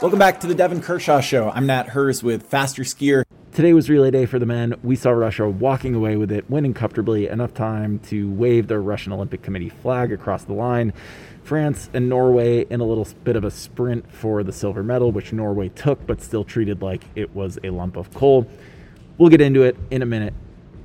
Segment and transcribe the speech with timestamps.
[0.00, 1.50] Welcome back to the Devon Kershaw Show.
[1.50, 3.22] I'm Nat Herz with Faster Skier.
[3.52, 4.76] Today was relay day for the men.
[4.82, 9.12] We saw Russia walking away with it, winning comfortably, enough time to wave their Russian
[9.12, 10.94] Olympic Committee flag across the line.
[11.42, 15.34] France and Norway in a little bit of a sprint for the silver medal, which
[15.34, 18.48] Norway took, but still treated like it was a lump of coal.
[19.18, 20.32] We'll get into it in a minute.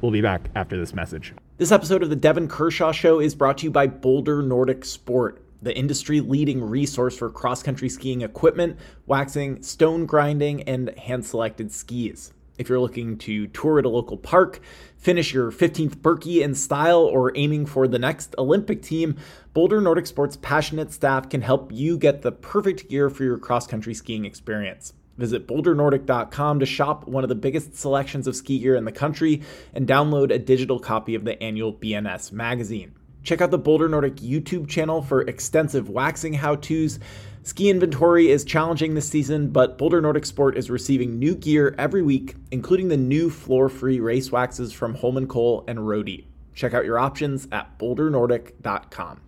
[0.02, 1.34] We'll be back after this message.
[1.58, 5.42] This episode of the Devon Kershaw Show is brought to you by Boulder Nordic Sport
[5.62, 11.72] the industry leading resource for cross country skiing equipment, waxing, stone grinding, and hand selected
[11.72, 12.32] skis.
[12.58, 14.62] If you're looking to tour at a local park,
[14.98, 19.18] finish your 15th Birkie in style, or aiming for the next Olympic team,
[19.54, 23.68] Boulder Nordic Sports' passionate staff can help you get the perfect gear for your cross
[23.68, 24.94] country skiing experience.
[25.18, 29.42] Visit bouldernordic.com to shop one of the biggest selections of ski gear in the country
[29.74, 32.94] and download a digital copy of the annual BNS magazine.
[33.26, 37.00] Check out the Boulder Nordic YouTube channel for extensive waxing how to's.
[37.42, 42.04] Ski inventory is challenging this season, but Boulder Nordic Sport is receiving new gear every
[42.04, 46.24] week, including the new floor free race waxes from Holmenkol and Rode.
[46.54, 49.22] Check out your options at bouldernordic.com.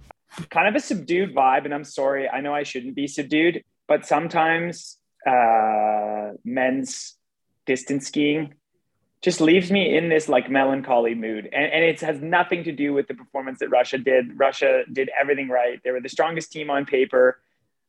[0.51, 4.05] Kind of a subdued vibe, and I'm sorry, I know I shouldn't be subdued, but
[4.05, 7.15] sometimes uh, men's
[7.65, 8.53] distance skiing
[9.21, 11.49] just leaves me in this like melancholy mood.
[11.51, 14.37] And, and it has nothing to do with the performance that Russia did.
[14.37, 15.81] Russia did everything right.
[15.83, 17.39] They were the strongest team on paper,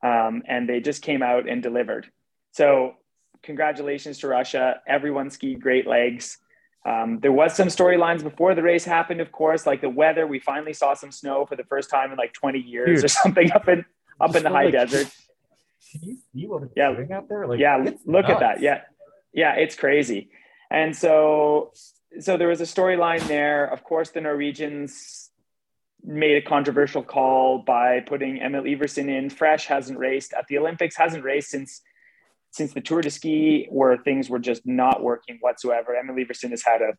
[0.02, 2.10] um, and they just came out and delivered.
[2.52, 2.94] So,
[3.42, 4.80] congratulations to Russia.
[4.86, 6.38] Everyone skied great legs.
[6.86, 10.26] Um, there was some storylines before the race happened, of course, like the weather.
[10.26, 13.04] We finally saw some snow for the first time in like 20 years Dude.
[13.04, 13.84] or something up in
[14.20, 15.08] up in the high like, desert.
[15.92, 16.92] Can you see what it's yeah.
[16.92, 17.46] doing out there?
[17.46, 18.30] Like, yeah, look nuts.
[18.30, 18.62] at that.
[18.62, 18.82] Yeah,
[19.32, 20.30] yeah, it's crazy.
[20.70, 21.72] And so,
[22.20, 23.66] so there was a storyline there.
[23.66, 25.30] Of course, the Norwegians
[26.04, 29.30] made a controversial call by putting Emil Iversen in.
[29.30, 31.82] Fresh hasn't raced at the Olympics, hasn't raced since
[32.50, 35.94] since the Tour de Ski, where things were just not working whatsoever.
[35.94, 36.94] Emil Iversen has had a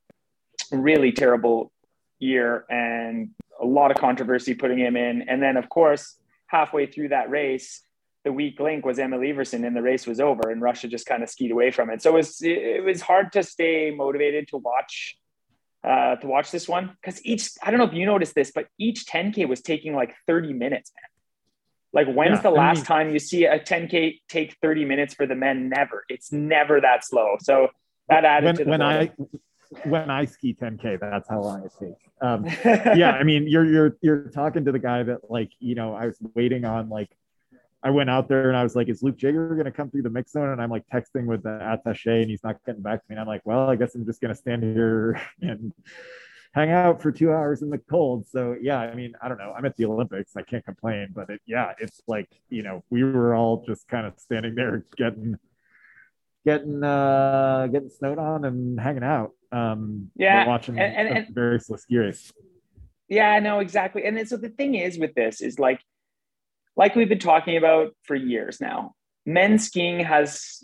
[0.72, 1.72] really terrible
[2.20, 3.30] year and
[3.60, 5.24] a lot of controversy putting him in.
[5.28, 6.18] And then, of course,
[6.48, 7.82] halfway through that race,
[8.24, 11.24] the weak link was Emil Iversen and the race was over and Russia just kind
[11.24, 12.02] of skied away from it.
[12.02, 15.18] So it was, it was hard to stay motivated to watch,
[15.84, 16.98] uh, to watch this one.
[17.04, 20.16] Cause each, I don't know if you noticed this, but each 10K was taking like
[20.28, 22.06] 30 minutes, man.
[22.06, 25.14] Like when's yeah, the last I mean, time you see a 10K take 30 minutes
[25.14, 25.70] for the men?
[25.70, 26.04] Never.
[26.10, 27.38] It's never that slow.
[27.40, 27.70] So
[28.10, 29.12] that added when, to the when I,
[29.86, 32.04] when I ski 10K, that's how long it takes.
[32.22, 32.46] Um,
[32.98, 33.12] yeah.
[33.12, 36.18] I mean, you're, you're, you're talking to the guy that like, you know, I was
[36.36, 37.10] waiting on like
[37.82, 40.02] I went out there and I was like, is Luke Jager going to come through
[40.02, 40.50] the mix zone?
[40.50, 43.14] And I'm like texting with the attache and he's not getting back to me.
[43.14, 45.74] And I'm like, well, I guess I'm just going to stand here and
[46.52, 48.28] hang out for two hours in the cold.
[48.28, 49.54] So yeah, I mean, I don't know.
[49.58, 50.36] I'm at the Olympics.
[50.36, 54.06] I can't complain, but it, yeah, it's like, you know, we were all just kind
[54.06, 55.38] of standing there getting,
[56.46, 59.32] getting, uh, getting snowed on and hanging out.
[59.54, 60.46] Um, yeah.
[60.46, 62.12] Watching and, and, and various ski.
[63.08, 64.04] Yeah, I know exactly.
[64.04, 65.82] And then, so the thing is with this is like,
[66.80, 68.96] like we've been talking about for years now,
[69.26, 70.64] men's skiing has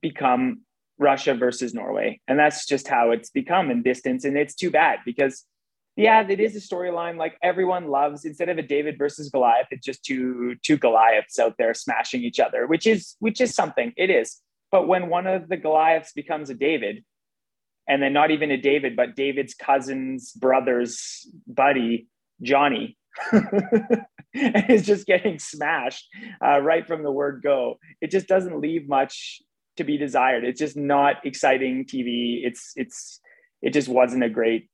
[0.00, 0.60] become
[0.96, 2.20] Russia versus Norway.
[2.28, 4.24] And that's just how it's become in distance.
[4.24, 5.44] And it's too bad because,
[5.96, 8.24] yeah, it is a storyline like everyone loves.
[8.24, 12.38] Instead of a David versus Goliath, it's just two two Goliaths out there smashing each
[12.38, 13.92] other, which is which is something.
[13.96, 14.40] It is.
[14.70, 17.04] But when one of the Goliaths becomes a David,
[17.88, 22.06] and then not even a David, but David's cousin's brother's buddy,
[22.40, 22.96] Johnny,
[24.34, 26.06] and is just getting smashed
[26.44, 27.78] uh, right from the word go.
[28.00, 29.42] It just doesn't leave much
[29.76, 30.44] to be desired.
[30.44, 32.44] It's just not exciting TV.
[32.44, 33.20] It's it's
[33.62, 34.68] it just wasn't a great.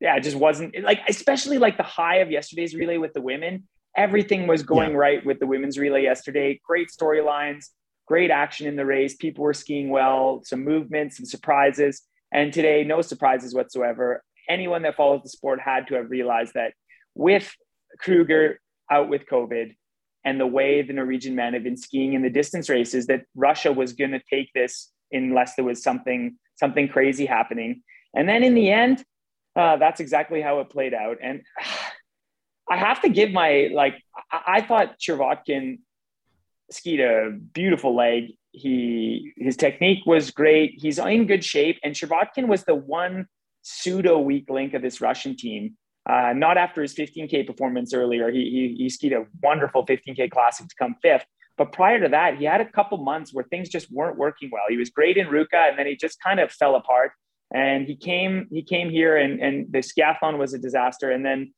[0.00, 3.68] Yeah, it just wasn't like especially like the high of yesterday's relay with the women.
[3.96, 4.96] Everything was going yeah.
[4.98, 6.60] right with the women's relay yesterday.
[6.66, 7.66] Great storylines,
[8.06, 9.16] great action in the race.
[9.16, 12.02] People were skiing well, some movements, some surprises.
[12.30, 14.22] And today, no surprises whatsoever.
[14.50, 16.74] Anyone that follows the sport had to have realized that
[17.14, 17.50] with
[17.98, 18.60] Kruger
[18.90, 19.74] out with COVID
[20.26, 23.72] and the way the Norwegian men have been skiing in the distance races, that Russia
[23.72, 27.82] was going to take this unless there was something something crazy happening.
[28.14, 29.04] And then in the end,
[29.54, 31.18] uh, that's exactly how it played out.
[31.22, 31.42] And
[32.68, 34.02] I have to give my like
[34.32, 35.78] I, I thought Chervotkin
[36.72, 38.32] skied a beautiful leg.
[38.50, 40.74] He his technique was great.
[40.76, 43.26] He's in good shape, and Chervotkin was the one
[43.62, 45.76] pseudo weak link of this Russian team
[46.08, 48.30] uh, not after his 15K performance earlier.
[48.30, 51.26] He, he, he skied a wonderful 15K classic to come fifth.
[51.58, 54.64] But prior to that, he had a couple months where things just weren't working well.
[54.68, 57.12] He was great in Ruka, and then he just kind of fell apart.
[57.52, 61.10] And he came he came here, and and the skiathlon was a disaster.
[61.10, 61.54] And then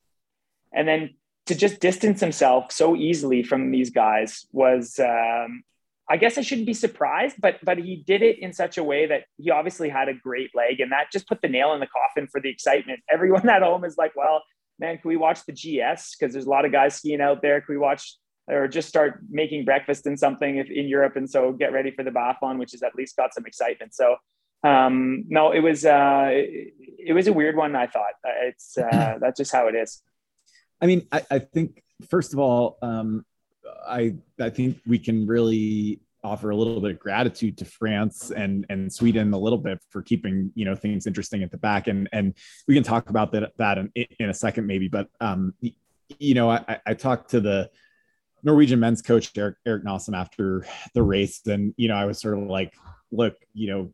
[0.72, 1.14] and then
[1.46, 5.62] to just distance himself so easily from these guys was um,
[6.10, 9.06] I guess I shouldn't be surprised, but but he did it in such a way
[9.06, 11.86] that he obviously had a great leg, and that just put the nail in the
[11.86, 13.00] coffin for the excitement.
[13.10, 14.42] Everyone at home is like, well,
[14.78, 16.16] man, can we watch the GS?
[16.16, 17.60] Because there's a lot of guys skiing out there.
[17.60, 18.16] Can we watch
[18.46, 21.16] or just start making breakfast in something if in Europe?
[21.16, 23.94] And so get ready for the biathlon, which has at least got some excitement.
[23.94, 24.16] So
[24.64, 27.76] um, no, it was uh, it, it, was a weird one.
[27.76, 30.02] I thought it's uh, that's just how it is.
[30.80, 33.24] I mean, I, I think first of all, um,
[33.86, 38.66] I I think we can really offer a little bit of gratitude to France and
[38.68, 41.86] and Sweden a little bit for keeping you know things interesting at the back.
[41.86, 42.34] And and
[42.66, 45.54] we can talk about that that in, in a second maybe but um
[46.18, 47.70] you know I, I talked to the
[48.42, 51.40] Norwegian men's coach Eric Erik Nossum after the race.
[51.46, 52.74] And you know I was sort of like
[53.12, 53.92] look you know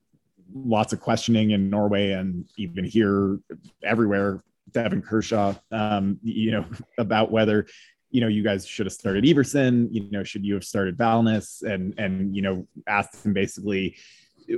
[0.55, 3.39] lots of questioning in Norway and even here
[3.83, 4.43] everywhere
[4.73, 6.65] Devon Kershaw um you know
[6.99, 7.67] about whether
[8.15, 11.63] you know, you guys should have started Iversen, you know, should you have started Valnes
[11.63, 13.97] and, and, you know, asked him basically,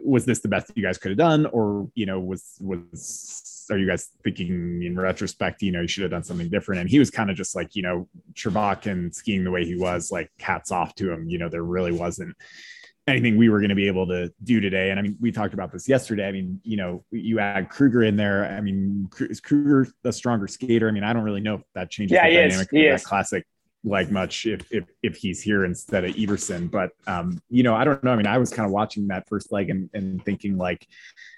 [0.05, 1.47] was this the best you guys could have done?
[1.47, 6.03] Or, you know, was, was, are you guys thinking in retrospect, you know, you should
[6.03, 6.83] have done something different?
[6.83, 8.07] And he was kind of just like, you know,
[8.85, 11.27] and skiing the way he was like hats off to him.
[11.31, 12.37] You know, there really wasn't
[13.07, 14.91] anything we were going to be able to do today.
[14.91, 16.27] And I mean, we talked about this yesterday.
[16.27, 18.45] I mean, you know, you add Kruger in there.
[18.45, 20.89] I mean, is Kruger a stronger skater?
[20.89, 23.47] I mean, I don't really know if that changes yeah, the dynamic of that classic
[23.85, 26.71] like much if if if he's here instead of Iversen.
[26.71, 28.11] But um, you know, I don't know.
[28.11, 30.87] I mean, I was kind of watching that first leg and, and thinking like,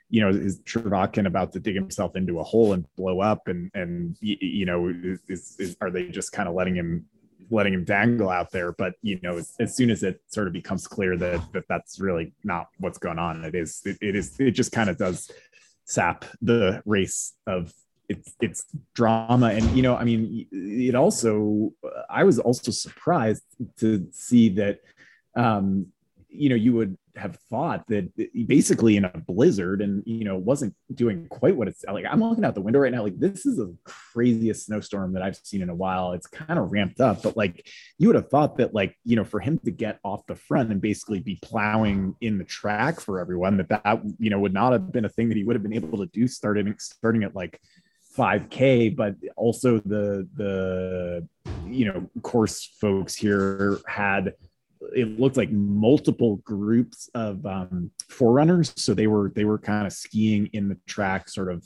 [0.09, 3.49] you know, is Chervotkin about to dig himself into a hole and blow up?
[3.49, 4.89] And and you know,
[5.29, 7.05] is, is are they just kind of letting him
[7.51, 8.73] letting him dangle out there.
[8.73, 12.01] But you know, as, as, soon as it sort of becomes clear that, that that's
[12.01, 15.31] really not what's going on, it is it, it is it just kind of does
[15.85, 17.73] sap the race of
[18.09, 18.65] it's it's
[18.95, 21.73] drama and you know i mean it also
[22.09, 23.43] i was also surprised
[23.79, 24.81] to see that
[25.37, 25.87] um
[26.29, 28.11] you know you would have thought that
[28.47, 32.45] basically in a blizzard and you know wasn't doing quite what it's like i'm looking
[32.45, 35.69] out the window right now like this is the craziest snowstorm that i've seen in
[35.71, 36.13] a while.
[36.13, 37.67] It's kind of ramped up but like
[37.99, 40.71] you would have thought that like you know for him to get off the front
[40.71, 44.73] and basically be plowing in the track for everyone that that you know would not
[44.73, 47.35] have been a thing that he would have been able to do starting starting at
[47.35, 47.61] like
[48.17, 51.27] 5k but also the the
[51.67, 54.35] you know course folks here had
[54.95, 58.73] it looked like multiple groups of um, forerunners.
[58.77, 61.65] So they were they were kind of skiing in the track, sort of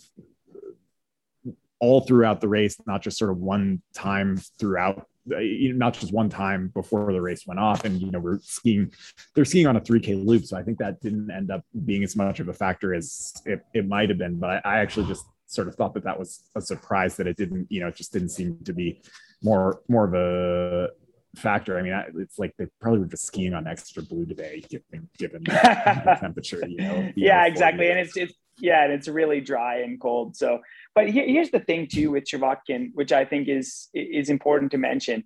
[1.81, 5.07] all throughout the race, not just sort of one time throughout.
[5.25, 8.93] Not just one time before the race went off, and you know we're skiing.
[9.37, 12.17] They're skiing on a 3K loop, so I think that didn't end up being as
[12.17, 14.41] much of a factor as it, it might have been.
[14.41, 17.37] But I, I actually just sort of thought that that was a surprise that it
[17.37, 19.01] didn't, you know, it just didn't seem to be
[19.45, 20.89] more more of a
[21.37, 21.79] factor.
[21.79, 25.45] I mean, it's like they probably were just skiing on extra blue today, given given
[25.45, 26.63] the temperature.
[26.67, 27.13] You know.
[27.17, 30.37] yeah, exactly, and it's it's yeah, and it's really dry and cold.
[30.37, 30.61] So,
[30.95, 34.79] but here, here's the thing too with Chervotkin, which I think is is important to
[34.79, 35.25] mention.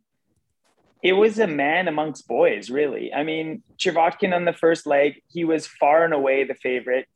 [1.03, 3.12] It was a man amongst boys, really.
[3.12, 7.06] I mean, Chervotkin on the first leg, he was far and away the favorite.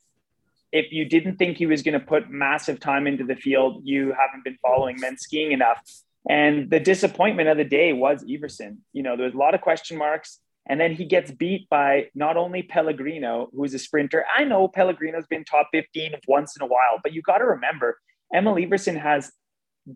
[0.70, 4.14] If you didn't think he was going to put massive time into the field, you
[4.16, 5.82] haven't been following men's skiing enough
[6.28, 8.78] and the disappointment of the day was Iversen.
[8.92, 10.38] You know, there was a lot of question marks.
[10.68, 14.24] And then he gets beat by not only Pellegrino, who's a sprinter.
[14.32, 17.98] I know Pellegrino's been top 15 once in a while, but you got to remember,
[18.32, 19.32] Emil Iversen has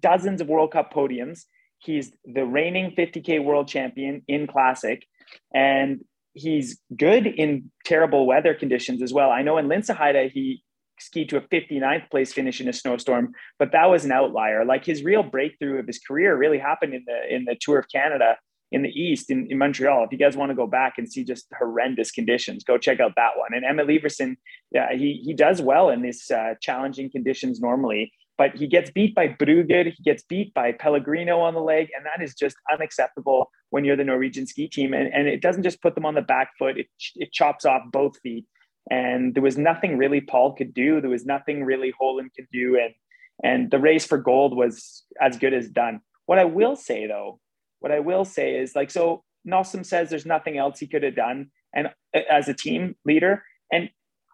[0.01, 1.43] dozens of World Cup podiums.
[1.79, 5.07] He's the reigning 50K world champion in Classic,
[5.55, 6.03] and
[6.33, 9.31] he's good in terrible weather conditions as well.
[9.31, 10.64] I know in Lenzerheide, he
[10.99, 14.65] skied to a 59th place finish in a snowstorm, but that was an outlier.
[14.65, 17.87] Like his real breakthrough of his career really happened in the in the Tour of
[17.91, 18.37] Canada
[18.73, 20.05] in the East in, in Montreal.
[20.05, 23.13] If you guys want to go back and see just horrendous conditions, go check out
[23.17, 23.55] that one.
[23.55, 24.37] And Emil Iversen,
[24.73, 29.15] yeah, he he does well in these uh, challenging conditions normally, but he gets beat
[29.15, 33.51] by Brugger, he gets beat by Pellegrino on the leg, and that is just unacceptable
[33.71, 34.93] when you're the Norwegian ski team.
[34.93, 36.87] And, and it doesn't just put them on the back foot; it
[37.17, 38.45] it chops off both feet
[38.91, 41.01] and there was nothing really Paul could do.
[41.01, 42.95] There was nothing really Holund could do, and
[43.43, 46.01] and the race for gold was as good as done.
[46.27, 47.41] What I will say though,
[47.81, 49.25] what I will say is like so.
[49.47, 53.43] Nossum says there's nothing else he could have done, and uh, as a team leader,
[53.71, 53.91] and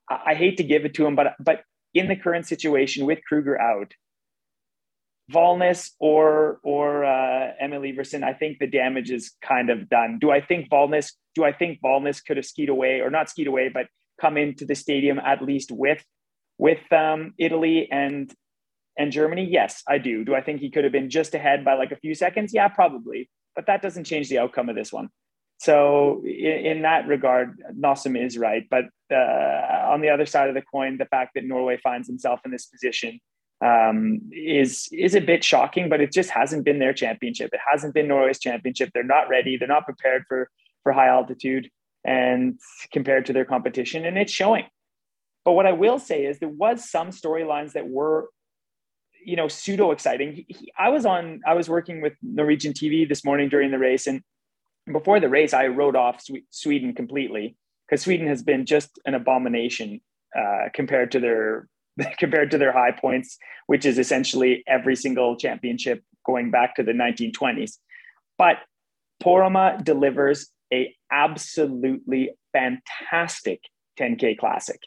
[0.09, 1.63] I, I hate to give it to him, but but
[1.95, 3.93] in the current situation with Kruger out,
[5.33, 10.19] Valnes or or uh, Emil Iversen, I think the damage is kind of done.
[10.21, 11.13] Do I think Valnes?
[11.35, 13.87] Do I think Valnes could have skied away or not skied away, but
[14.21, 16.05] come into the stadium at least with
[16.59, 18.33] with um, Italy and
[18.99, 19.49] and Germany?
[19.51, 20.25] Yes, I do.
[20.25, 22.53] Do I think he could have been just ahead by like a few seconds?
[22.53, 23.31] Yeah, probably.
[23.57, 25.09] But that doesn't change the outcome of this one.
[25.59, 28.67] So in, in that regard, Nossum is right.
[28.71, 32.41] But uh, on the other side of the coin, the fact that Norway finds himself
[32.45, 33.21] in this position
[33.63, 35.89] um, is is a bit shocking.
[35.89, 37.51] But it just hasn't been their championship.
[37.53, 38.91] It hasn't been Norway's championship.
[38.93, 39.57] They're not ready.
[39.57, 40.51] They're not prepared for
[40.83, 41.71] for high altitude
[42.05, 42.59] and
[42.93, 44.65] compared to their competition, and it's showing.
[45.45, 48.29] But what I will say is there was some storylines that were
[49.23, 50.47] you know pseudo exciting
[50.79, 54.23] i was on i was working with norwegian tv this morning during the race and
[54.93, 60.01] before the race, I wrote off Sweden completely because Sweden has been just an abomination
[60.37, 61.69] uh, compared to their
[62.19, 66.93] compared to their high points, which is essentially every single championship going back to the
[66.93, 67.79] 1920s.
[68.39, 68.59] But
[69.23, 73.63] Poromaa delivers a absolutely fantastic
[73.99, 74.81] 10K classic,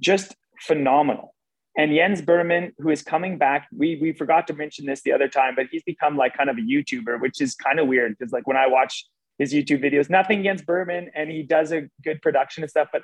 [0.00, 1.34] just phenomenal.
[1.76, 5.28] And Jens Burman, who is coming back, we we forgot to mention this the other
[5.28, 8.32] time, but he's become like kind of a YouTuber, which is kind of weird because
[8.32, 9.06] like when I watch
[9.38, 10.08] his YouTube videos.
[10.10, 12.88] Nothing against Burman and he does a good production and stuff.
[12.92, 13.02] But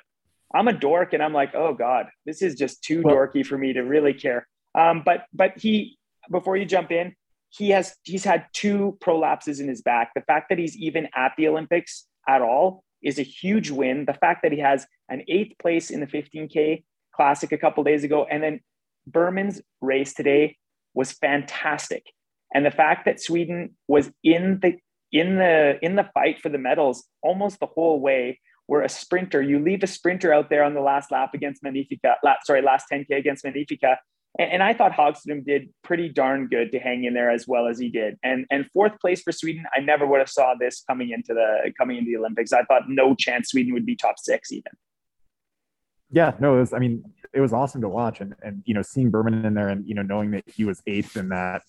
[0.53, 3.73] I'm a dork, and I'm like, oh god, this is just too dorky for me
[3.73, 4.47] to really care.
[4.75, 5.97] Um, but but he
[6.29, 7.15] before you jump in,
[7.51, 10.11] he has he's had two prolapses in his back.
[10.15, 14.05] The fact that he's even at the Olympics at all is a huge win.
[14.05, 18.03] The fact that he has an eighth place in the 15K Classic a couple days
[18.05, 18.61] ago, and then
[19.05, 20.57] Burman's race today
[20.93, 22.05] was fantastic.
[22.53, 24.77] And the fact that Sweden was in the
[25.11, 29.41] in the in the fight for the medals almost the whole way where a sprinter
[29.41, 32.85] you leave a sprinter out there on the last lap against Manificat lap, sorry last
[32.89, 33.97] 10k against Manificat
[34.39, 37.79] and, i thought Häggström did pretty darn good to hang in there as well as
[37.79, 38.17] he did.
[38.23, 41.71] And and fourth place for sweden i never would have saw this coming into the
[41.77, 42.53] coming into the olympics.
[42.53, 44.71] I thought no chance sweden would be top six even.
[46.09, 48.21] Yeah no it was i mean it was awesome to watch.
[48.21, 50.81] And and you know seeing Burman in there and you know knowing that he was
[50.87, 51.63] eighth in that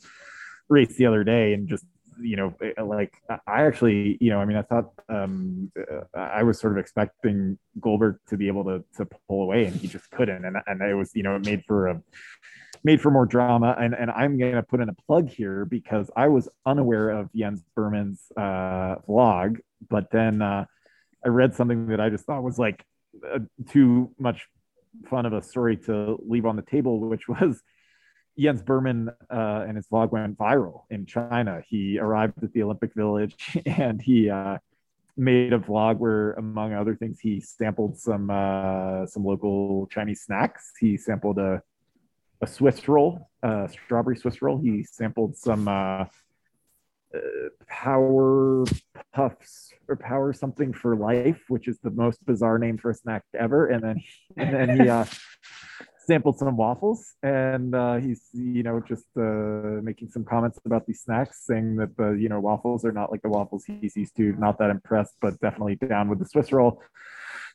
[0.68, 1.84] race the other day and just
[2.22, 3.14] you know, eh, like
[3.46, 7.58] I actually, you know, I mean, I thought um, uh, I was sort of expecting
[7.80, 10.94] Golberg to be able to to pull away, and he just couldn't, and and it
[10.94, 12.02] was, you know, it made for a
[12.84, 13.76] made for more drama.
[13.78, 17.62] And and I'm gonna put in a plug here because I was unaware of Jens
[17.74, 20.64] Burman's uh, vlog, but then uh,
[21.24, 22.84] I read something that I just thought was like
[23.32, 24.48] uh, too much
[25.08, 27.62] fun of a story to leave on the table, which was
[28.38, 31.62] Jens Burman uh, and his vlog went viral in China.
[31.66, 33.36] He arrived at the Olympic Village
[33.66, 34.58] and he uh,
[35.16, 40.72] made a vlog where, among other things, he sampled some uh, some local Chinese snacks.
[40.80, 41.62] He sampled a
[42.40, 44.58] a Swiss roll, a strawberry Swiss roll.
[44.58, 46.06] He sampled some uh,
[47.14, 47.18] uh,
[47.68, 48.64] power
[49.14, 53.22] puffs or power something for life, which is the most bizarre name for a snack
[53.38, 53.66] ever.
[53.66, 54.02] And then
[54.36, 55.04] and then he uh,
[56.06, 61.02] sampled some waffles and uh, he's you know just uh, making some comments about these
[61.02, 64.32] snacks saying that the you know waffles are not like the waffles he's used to
[64.38, 66.82] not that impressed but definitely down with the swiss roll.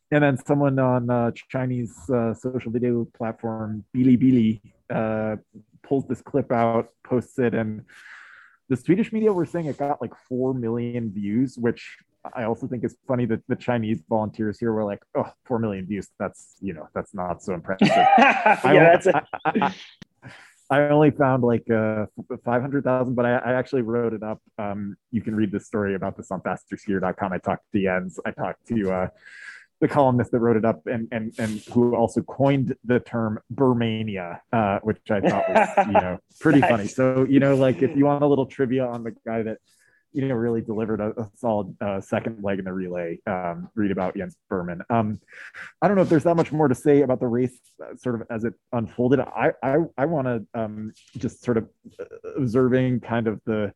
[0.10, 5.36] And then someone on uh, chinese uh, social video platform bilibili uh,
[5.84, 7.84] pulls this clip out posts it and
[8.70, 11.98] the swedish media were saying it got like 4 million views which
[12.36, 15.86] I also think it's funny that the Chinese volunteers here were like, "Oh, four million
[15.86, 16.10] views.
[16.20, 19.74] That's you know, that's not so impressive." yeah, I, that's a- I, I,
[20.70, 22.06] I, only found like uh,
[22.44, 24.42] five hundred thousand, but I, actually wrote it up.
[24.58, 27.34] Um, you can read the story about this on fasterskier.com.
[27.34, 28.20] I talked to Jens.
[28.26, 29.08] I talked to uh,
[29.80, 34.40] the columnist that wrote it up, and and and who also coined the term Burmania,
[34.52, 36.70] uh, which I thought was you know pretty nice.
[36.70, 36.88] funny.
[36.88, 39.58] So you know, like if you want a little trivia on the guy that
[40.18, 43.20] you know, really delivered a, a solid uh, second leg in the relay.
[43.28, 44.82] Um, read about Jens Burman.
[44.90, 45.22] Um,
[45.80, 48.16] I don't know if there's that much more to say about the race, uh, sort
[48.16, 49.20] of as it unfolded.
[49.20, 51.70] I I, I want to um, just sort of
[52.00, 52.06] uh,
[52.36, 53.72] observing kind of the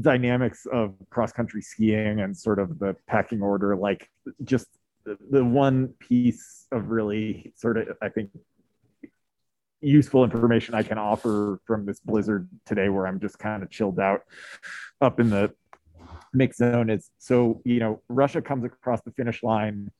[0.00, 4.10] dynamics of cross country skiing and sort of the packing order, like
[4.42, 4.66] just
[5.04, 8.30] the one piece of really sort of I think
[9.84, 14.00] useful information I can offer from this blizzard today, where I'm just kind of chilled
[14.00, 14.22] out
[15.00, 15.52] up in the
[16.32, 16.90] mix zone.
[16.90, 19.90] Is so you know Russia comes across the finish line,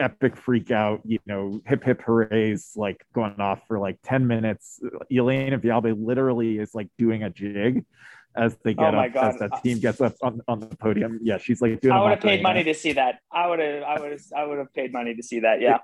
[0.00, 4.80] epic freak out, you know, hip hip hoorays like going off for like ten minutes.
[5.14, 7.84] Elena Vialbe literally is like doing a jig
[8.36, 9.34] as they get oh up God.
[9.34, 11.20] as that team gets up on, on the podium.
[11.22, 11.94] Yeah, she's like doing.
[11.94, 13.20] I would have paid money to see that.
[13.32, 13.82] I would have.
[13.82, 14.20] I would have.
[14.36, 15.60] I would have paid money to see that.
[15.60, 15.78] Yeah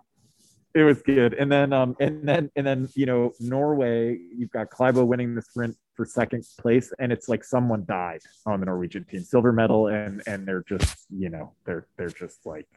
[0.75, 1.35] it was good.
[1.35, 5.43] And then um and then and then you know Norway, you've got Klæbo winning the
[5.43, 9.89] sprint for second place, and it's like someone died on the Norwegian team, silver medal,
[9.89, 12.69] and and they're just you know they're they're just like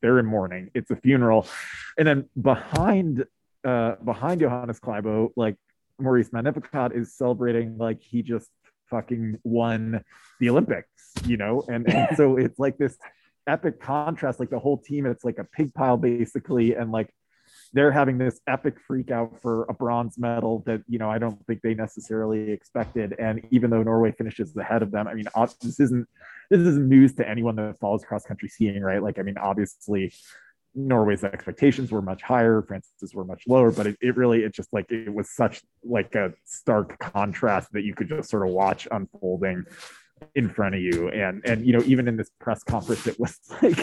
[0.00, 0.70] they're in mourning.
[0.74, 1.46] It's a funeral,
[1.98, 3.24] and then behind
[3.64, 5.56] uh behind Johannes Klæbo, like
[5.98, 8.50] Maurice Manificat is celebrating like he just
[8.88, 10.04] fucking won
[10.40, 10.88] the Olympics.
[11.24, 12.96] you know, and, and so it's like this
[13.46, 14.40] epic contrast.
[14.40, 17.12] Like the whole team, it's like a pig pile basically, and like
[17.72, 21.44] they're having this epic freak out for a bronze medal that you know I don't
[21.46, 23.14] think they necessarily expected.
[23.18, 25.26] And even though Norway finishes ahead of them, I mean
[25.62, 26.08] this isn't
[26.50, 29.02] this isn't news to anyone that follows cross country skiing, right?
[29.02, 30.12] Like I mean obviously
[30.74, 34.72] Norway's expectations were much higher, France's were much lower, but it, it really it just
[34.72, 38.88] like it was such like a stark contrast that you could just sort of watch
[38.90, 39.64] unfolding
[40.34, 41.08] in front of you.
[41.08, 43.78] And and you know even in this press conference, it was like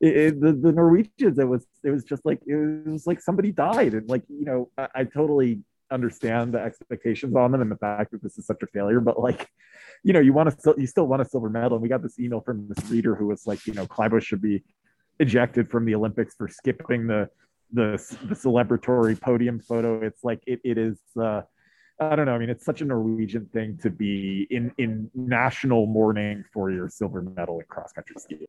[0.00, 3.52] it, it, the, the Norwegians, it was it was just like it was like somebody
[3.52, 5.60] died, and like you know I, I totally
[5.90, 9.20] understand the expectations on them and the fact that this is such a failure, but
[9.20, 9.48] like
[10.02, 11.74] you know you want to still you still want a silver medal.
[11.74, 14.42] And we got this email from this reader who was like you know Klæbo should
[14.42, 14.64] be
[15.20, 17.28] ejected from the Olympics for skipping the
[17.72, 17.92] the
[18.24, 20.00] the celebratory podium photo.
[20.02, 20.98] It's like it it is.
[21.20, 21.42] Uh,
[22.10, 22.34] I don't know.
[22.34, 26.88] I mean, it's such a Norwegian thing to be in in national mourning for your
[26.88, 28.46] silver medal in cross country skiing.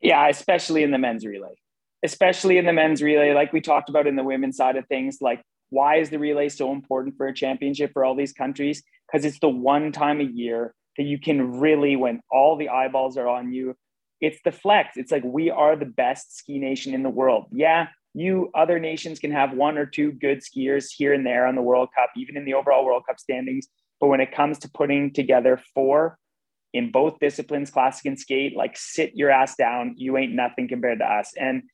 [0.00, 1.54] Yeah, especially in the men's relay.
[2.02, 5.18] Especially in the men's relay, like we talked about in the women's side of things,
[5.20, 8.82] like why is the relay so important for a championship for all these countries?
[9.06, 13.16] Because it's the one time a year that you can really, when all the eyeballs
[13.16, 13.74] are on you,
[14.20, 14.96] it's the flex.
[14.96, 17.46] It's like we are the best ski nation in the world.
[17.52, 21.56] Yeah, you other nations can have one or two good skiers here and there on
[21.56, 23.66] the World Cup, even in the overall World Cup standings.
[24.00, 26.18] But when it comes to putting together four
[26.72, 29.94] in both disciplines, classic and skate, like sit your ass down.
[29.96, 31.32] You ain't nothing compared to us.
[31.38, 31.64] And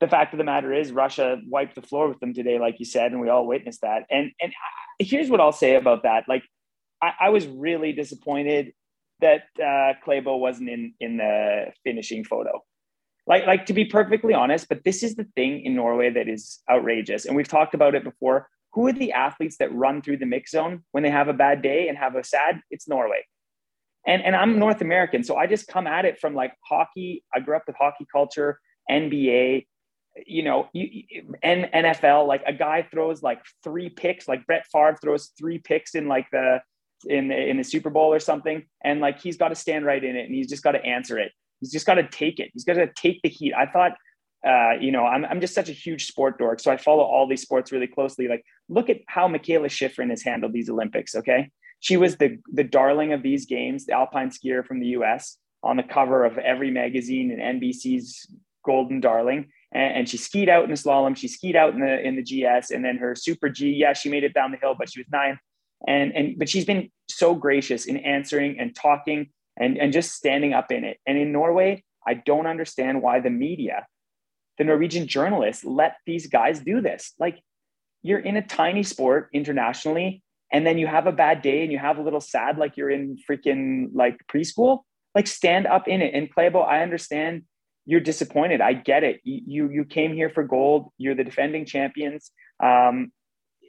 [0.00, 2.84] the fact of the matter is, Russia wiped the floor with them today, like you
[2.84, 4.02] said, and we all witnessed that.
[4.10, 4.52] And and
[4.98, 6.42] here's what I'll say about that: like,
[7.00, 8.72] I, I was really disappointed
[9.20, 12.64] that uh, wasn't in in the finishing photo.
[13.32, 16.60] Like, like to be perfectly honest, but this is the thing in Norway that is
[16.70, 18.48] outrageous, and we've talked about it before.
[18.74, 21.62] Who are the athletes that run through the mix zone when they have a bad
[21.62, 22.60] day and have a sad?
[22.70, 23.22] It's Norway
[24.06, 27.24] and and I'm North American, so I just come at it from like hockey.
[27.34, 28.58] I grew up with hockey culture,
[28.90, 29.66] NBA,
[30.26, 30.68] you know,
[31.42, 32.26] and NFL.
[32.26, 36.26] Like a guy throws like three picks, like Brett Favre throws three picks in like
[36.32, 36.60] the
[37.06, 40.02] in the, in the Super Bowl or something, and like he's got to stand right
[40.02, 41.32] in it, and he's just got to answer it.
[41.62, 42.50] He's just got to take it.
[42.52, 43.54] He's got to take the heat.
[43.54, 43.92] I thought.
[44.44, 46.58] Uh, you know, I'm, I'm just such a huge sport dork.
[46.58, 48.26] So I follow all these sports really closely.
[48.26, 51.14] Like, look at how Mikaela Shiffrin has handled these Olympics.
[51.14, 51.48] Okay
[51.82, 55.36] she was the the darling of these games, the alpine skier from the U.S.
[55.64, 58.32] on the cover of every magazine and NBC's
[58.64, 59.50] Golden Darling.
[59.72, 61.16] And, and, she skied out in the slalom.
[61.16, 63.70] She skied out in the in the GS, and then her Super G.
[63.70, 65.38] Yeah, she made it down the hill, but she was nine.
[65.88, 70.52] And and but she's been so gracious in answering and talking and and just standing
[70.52, 70.98] up in it.
[71.06, 73.86] And in Norway, I don't understand why the media,
[74.58, 77.12] the Norwegian journalists, let these guys do this.
[77.18, 77.38] Like
[78.02, 81.78] you're in a tiny sport internationally and then you have a bad day and you
[81.78, 84.80] have a little sad like you're in freaking like preschool.
[85.14, 86.14] Like stand up in it.
[86.14, 87.42] And Klæbo i understand
[87.84, 88.60] you're disappointed.
[88.60, 89.20] I get it.
[89.24, 90.90] You you came here for gold.
[90.98, 92.30] You're the defending champions.
[92.62, 93.12] Um,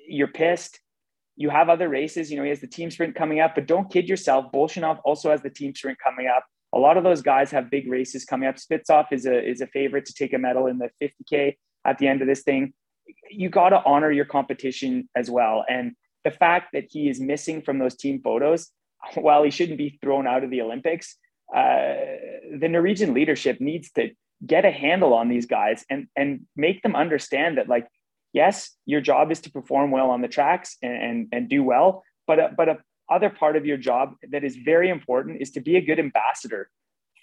[0.07, 0.79] you're pissed
[1.35, 3.91] you have other races you know he has the team sprint coming up but don't
[3.91, 4.51] kid yourself.
[4.51, 6.45] Bolshunov also has the team sprint coming up.
[6.73, 8.55] A lot of those guys have big races coming up.
[8.55, 12.07] Spitsov is a is a favorite to take a medal in the 50k at the
[12.07, 12.73] end of this thing.
[13.29, 15.65] You got to honor your competition as well.
[15.69, 15.93] And
[16.23, 18.69] the fact that he is missing from those team photos,
[19.15, 21.17] while he shouldn't be thrown out of the Olympics,
[21.55, 21.95] uh,
[22.57, 24.11] the Norwegian leadership needs to
[24.45, 27.87] get a handle on these guys and and make them understand that like
[28.33, 32.03] yes your job is to perform well on the tracks and and, and do well
[32.27, 32.77] but a, but a
[33.09, 36.69] other part of your job that is very important is to be a good ambassador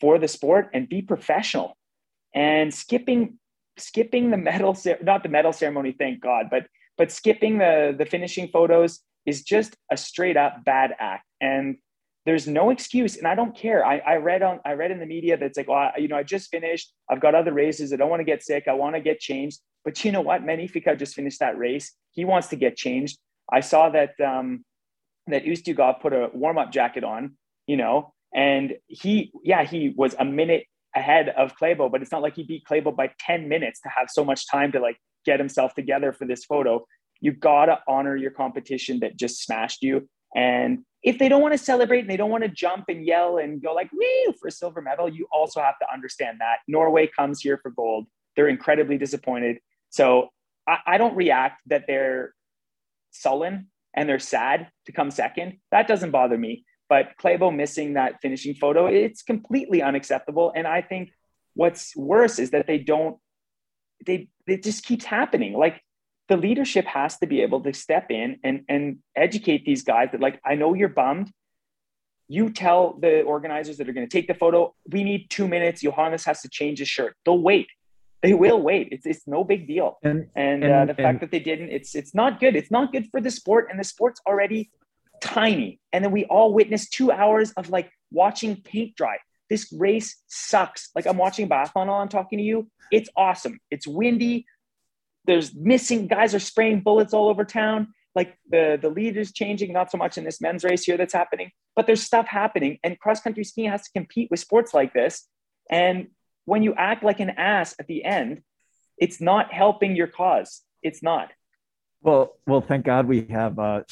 [0.01, 1.77] for the sport and be professional.
[2.35, 3.39] And skipping
[3.77, 6.67] skipping the medal not the medal ceremony thank god but
[6.99, 11.25] but skipping the the finishing photos is just a straight up bad act.
[11.41, 11.77] And
[12.27, 13.85] there's no excuse and i don't care.
[13.85, 16.23] I, I read on i read in the media that's like well you know i
[16.23, 16.93] just finished.
[17.11, 17.93] I've got other races.
[17.93, 18.65] I don't want to get sick.
[18.69, 19.61] I want to get changed.
[19.85, 20.45] But you know what?
[20.45, 21.95] Manificat just finished that race.
[22.13, 23.19] He wants to get changed.
[23.53, 24.65] I saw that um
[25.27, 30.25] that Ustugov put a warm-up jacket on you know and he yeah he was a
[30.25, 33.89] minute ahead of Klæbo, but it's not like he beat Klæbo by 10 minutes to
[33.89, 36.85] have so much time to like get himself together for this photo.
[37.21, 40.09] You gotta honor your competition that just smashed you.
[40.35, 43.39] And if they don't want to celebrate and they don't want to jump and yell
[43.39, 47.07] and go like woo for a silver medal, you also have to understand that Norway
[47.07, 48.07] comes here for gold.
[48.37, 49.59] They're incredibly disappointed.
[49.89, 50.29] So
[50.69, 52.35] I, I don't react that they're
[53.11, 55.59] sullen and they're sad to come second.
[55.71, 56.65] That doesn't bother me.
[56.89, 60.53] But Klæbo missing that finishing photo, it's completely unacceptable.
[60.55, 61.11] And I think
[61.55, 63.17] what's worse is that they don't
[64.05, 65.53] they it just keeps happening.
[65.55, 65.81] Like
[66.31, 70.21] the leadership has to be able to step in and and educate these guys that
[70.21, 71.29] like I know you're bummed.
[72.29, 75.83] you tell the organizers that are going to take the photo, we need two minutes.
[75.83, 77.17] Johannes has to change his shirt.
[77.25, 77.67] They'll wait.
[78.23, 78.89] They will wait.
[78.93, 79.99] It's, it's no big deal.
[80.05, 82.55] And, and, and uh, the and, fact that they didn't, it's it's not good.
[82.55, 84.71] It's not good for the sport, and the sport's already
[85.21, 85.81] tiny.
[85.93, 89.17] And then we all witnessed two hours of like watching paint dry.
[89.49, 90.91] This race sucks.
[90.95, 92.69] Like I'm watching biathlon while I'm talking to you.
[92.93, 93.59] It's awesome.
[93.71, 94.47] It's windy.
[95.27, 99.73] There's missing guys are spraying bullets all over town like the the lead is changing
[99.73, 102.99] not so much in this men's race here that's happening but there's stuff happening and
[102.99, 105.29] cross country skiing has to compete with sports like this
[105.71, 106.09] and
[106.45, 108.43] when you act like an ass at the end
[108.99, 111.31] it's not helping your cause it's not
[112.03, 113.83] well, well, thank God we have uh,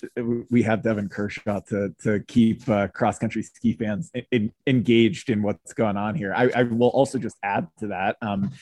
[0.49, 5.29] we have Devon Kershaw to to keep uh, cross country ski fans in, in, engaged
[5.29, 6.33] in what's going on here.
[6.35, 8.17] I, I, will also just add to that.
[8.23, 8.53] Um,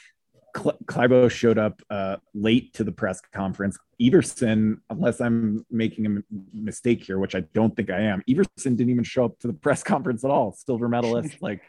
[0.57, 3.79] Klæbo showed up uh, late to the press conference.
[4.01, 8.77] Iversen, unless I'm making a m- mistake here, which I don't think I am, Iversen
[8.77, 10.53] didn't even show up to the press conference at all.
[10.53, 11.63] Silver medalist, like,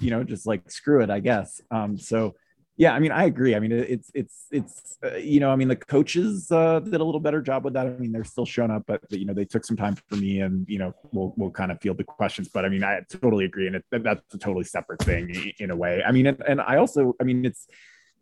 [0.00, 1.60] you know, just like screw it, I guess.
[1.70, 2.34] Um, so
[2.76, 3.54] yeah, I mean, I agree.
[3.54, 7.04] I mean, it's it's it's uh, you know, I mean, the coaches uh, did a
[7.04, 7.86] little better job with that.
[7.86, 10.40] I mean, they're still showing up, but you know, they took some time for me,
[10.40, 12.48] and you know, we'll we'll kind of field the questions.
[12.48, 15.76] But I mean, I totally agree, and it, that's a totally separate thing in a
[15.76, 16.02] way.
[16.04, 17.68] I mean, and, and I also, I mean, it's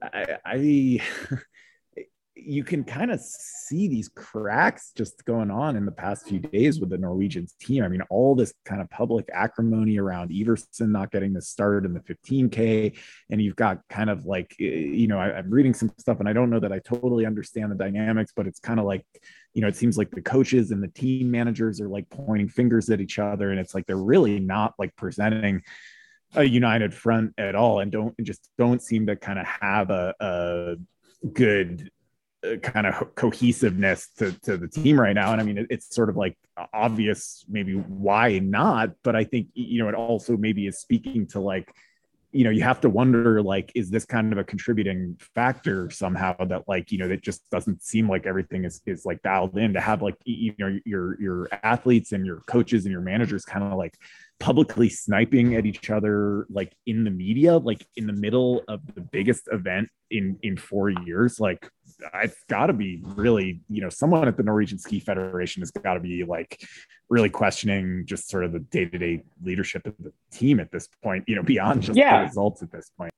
[0.03, 1.01] I, I
[2.35, 6.81] you can kind of see these cracks just going on in the past few days
[6.81, 7.85] with the Norwegian team.
[7.85, 11.93] I mean, all this kind of public acrimony around Iversen not getting the start in
[11.93, 12.97] the 15K.
[13.31, 16.29] And you've got kind of like, eh, you know, I, am reading some stuff and
[16.29, 19.05] I don't know that I totally understand the dynamics, but it's kind of like,
[19.53, 22.89] you know, it seems like the coaches and the team managers are like pointing fingers
[22.89, 23.51] at each other.
[23.51, 25.63] And it's like they're really not like presenting
[26.35, 30.15] a united front at all and don't just don't seem to kind of have a,
[30.21, 30.75] a
[31.33, 31.91] good
[32.45, 35.33] uh, kind of cohesiveness to, to the team right now.
[35.33, 36.37] And i mean it, it's sort of like
[36.73, 41.41] obvious maybe why not but i think you know it also maybe is speaking to
[41.41, 41.73] like
[42.33, 46.35] you know you have to wonder like is this kind of a contributing factor somehow
[46.45, 49.75] that like you know that just doesn't seem like everything is is like dialed in
[49.75, 53.65] to have like you know your your athletes and your coaches and your managers kind
[53.65, 53.95] of like
[54.41, 59.01] publicly sniping at each other like in the media like in the middle of the
[59.01, 61.71] biggest event in in four years like
[62.13, 65.95] i've got to be really you know someone at the norwegian ski federation has got
[65.95, 66.61] to be like
[67.09, 71.37] really questioning just sort of the day-to-day leadership of the team at this point you
[71.37, 72.19] know beyond just yeah.
[72.19, 73.13] the results at this point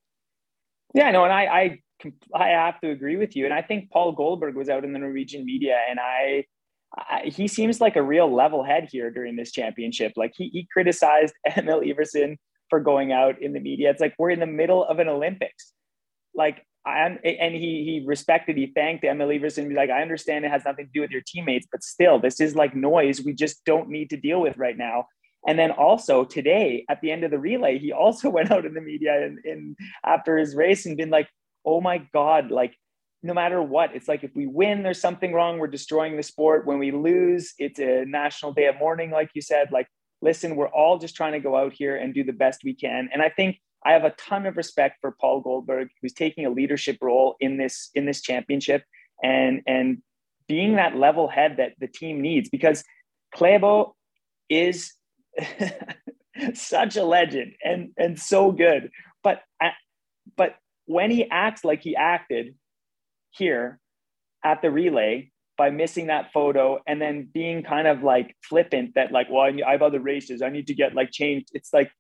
[0.93, 1.81] yeah no and i i
[2.35, 4.99] i have to agree with you and i think paul Golberg was out in the
[4.99, 5.99] norwegian media and
[6.97, 10.13] i he seems like a real level head here during this championship.
[10.17, 12.37] Like he, he criticized Emil Iversen
[12.71, 13.91] for going out in the media.
[13.91, 15.73] It's like we're in the middle of an Olympics.
[16.35, 19.69] Like I'm, and he he respected, he thanked Emil Iversen.
[19.69, 22.41] Be like, I understand it has nothing to do with your teammates, but still, this
[22.41, 25.07] is like noise we just don't need to deal with right now.
[25.47, 28.75] And then also today at the end of the relay, he also went out in
[28.75, 31.29] the media and in after his race and been like,
[31.65, 32.75] oh my God, like
[33.25, 33.97] no matter what.
[33.97, 35.59] It's like if we win, there's something wrong.
[35.59, 36.67] We're destroying the sport.
[36.67, 39.73] When we lose, it's a national day of mourning, like you said.
[39.73, 39.89] Like,
[40.21, 43.09] listen, we're all just trying to go out here and do the best we can.
[43.13, 46.51] And I think I have a ton of respect for Paul Golberg, who's taking a
[46.51, 48.85] leadership role in this in this championship
[49.23, 50.03] and and
[50.47, 52.85] being that level head that the team needs because
[53.35, 53.93] Klæbo
[54.51, 54.93] is
[56.53, 58.91] such a legend and and so good.
[59.23, 59.41] But
[60.37, 62.55] but when he acts like he acted
[63.37, 63.79] here
[64.45, 69.13] at the relay by missing that photo and then being kind of like flippant that
[69.13, 70.43] like well I have other races.
[70.43, 71.49] I need to get like changed.
[71.53, 71.91] It's like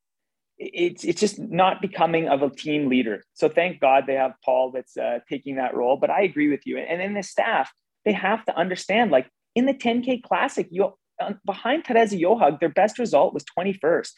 [0.58, 3.22] it's it's just not becoming of a team leader.
[3.34, 5.96] So thank God they have Paul that's uh, taking that role.
[5.96, 6.78] But I agree with you.
[6.78, 7.72] And in the staff
[8.04, 12.68] they have to understand like in the 10k classic you uh, behind Therese Johaug their
[12.68, 14.12] best result was 21st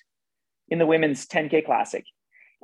[0.69, 2.05] in the women's 10k classic.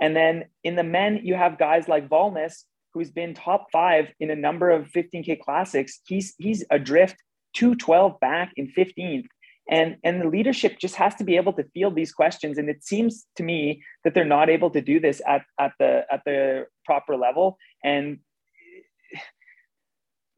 [0.00, 4.30] And then in the men you have guys like Valnes who's been top five in
[4.30, 7.16] a number of 15K classics, he's he's adrift
[7.54, 9.26] 212 back in 15th.
[9.70, 12.58] And, and the leadership just has to be able to field these questions.
[12.58, 16.04] And it seems to me that they're not able to do this at, at the
[16.10, 17.58] at the proper level.
[17.84, 18.18] And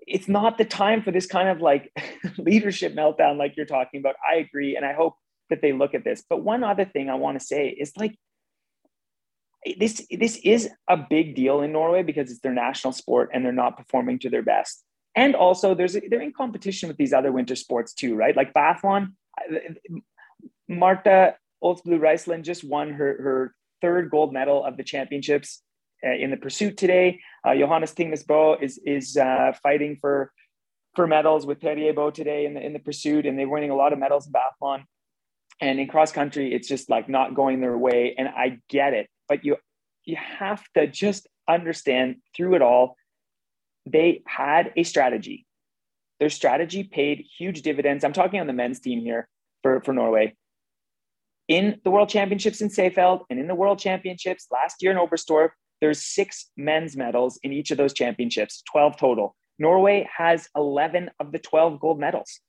[0.06, 1.90] it's not the time for this kind of like
[2.38, 4.16] leadership meltdown like you're talking about.
[4.28, 4.76] I agree.
[4.76, 5.14] And I hope
[5.48, 6.22] that they look at this.
[6.28, 8.14] But one other thing I want to say is like
[9.78, 13.52] this this is a big deal in Norway because it's their national sport and they're
[13.52, 14.84] not performing to their best.
[15.16, 18.36] And also, there's they're in competition with these other winter sports too, right?
[18.36, 19.12] Like biathlon.
[20.68, 25.62] Marte Olsbu Røiseland just won her her third gold medal of the championships
[26.04, 27.20] uh, in the pursuit today.
[27.46, 30.32] Uh, Johannes Thingnes Bø is is uh, fighting for
[30.94, 33.76] for medals with Tarjei Bø today in the in the pursuit, and they're winning a
[33.76, 34.84] lot of medals in biathlon.
[35.60, 38.14] And in cross country, it's just like not going their way.
[38.18, 39.56] And I get it, but you
[40.04, 42.96] you have to just understand through it all,
[43.86, 45.46] they had a strategy.
[46.20, 48.04] Their strategy paid huge dividends.
[48.04, 49.28] I'm talking on the men's team here
[49.62, 50.36] for, for Norway.
[51.48, 55.50] In the World Championships in Seefeld and in the World Championships last year in Oberstdorf,
[55.80, 59.36] there's six men's medals in each of those championships, 12 total.
[59.58, 62.40] Norway has 11 of the 12 gold medals.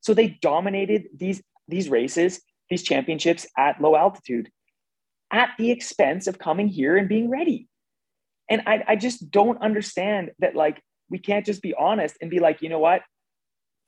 [0.00, 4.50] So they dominated these, these races, these championships at low altitude
[5.32, 7.68] at the expense of coming here and being ready.
[8.48, 12.40] And I, I just don't understand that, like, we can't just be honest and be
[12.40, 13.02] like, you know what?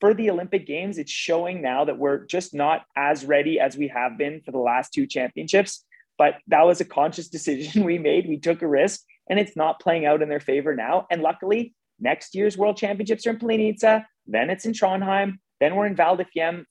[0.00, 3.88] For the Olympic Games, it's showing now that we're just not as ready as we
[3.88, 5.85] have been for the last two championships.
[6.18, 8.28] But that was a conscious decision we made.
[8.28, 11.07] We took a risk and it's not playing out in their favor now.
[11.11, 15.87] And luckily, next year's World Championships are in Planica, then it's in Trondheim, then we're
[15.87, 16.16] in Val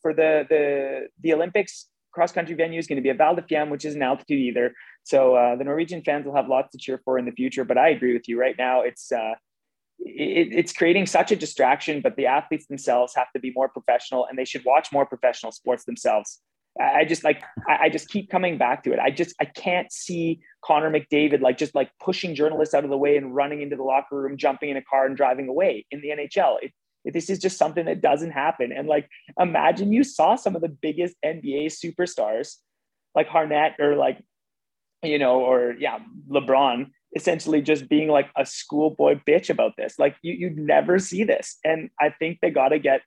[0.01, 3.69] for the, the, the Olympics cross country venue is going to be a Val Fiemme,
[3.69, 4.73] which isn't altitude either.
[5.03, 7.63] So uh, the Norwegian fans will have lots to cheer for in the future.
[7.65, 8.39] But I agree with you.
[8.39, 9.33] Right now, it's uh,
[9.99, 12.01] it, it's creating such a distraction.
[12.01, 15.51] But the athletes themselves have to be more professional, and they should watch more professional
[15.51, 16.39] sports themselves.
[16.79, 18.99] I just like I just keep coming back to it.
[18.99, 22.97] I just I can't see Connor McDavid like just like pushing journalists out of the
[22.97, 25.99] way and running into the locker room, jumping in a car and driving away in
[26.01, 26.57] the NHL.
[26.61, 26.71] It,
[27.05, 28.71] this is just something that doesn't happen.
[28.71, 29.09] And like,
[29.39, 32.57] imagine you saw some of the biggest NBA superstars,
[33.15, 34.19] like Harnett or like,
[35.03, 39.97] you know, or yeah, LeBron, essentially just being like a schoolboy bitch about this.
[39.97, 41.57] Like, you you'd never see this.
[41.63, 43.01] And I think they got to get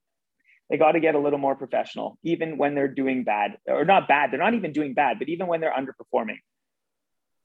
[0.70, 4.08] they got to get a little more professional, even when they're doing bad or not
[4.08, 4.30] bad.
[4.30, 6.38] They're not even doing bad, but even when they're underperforming.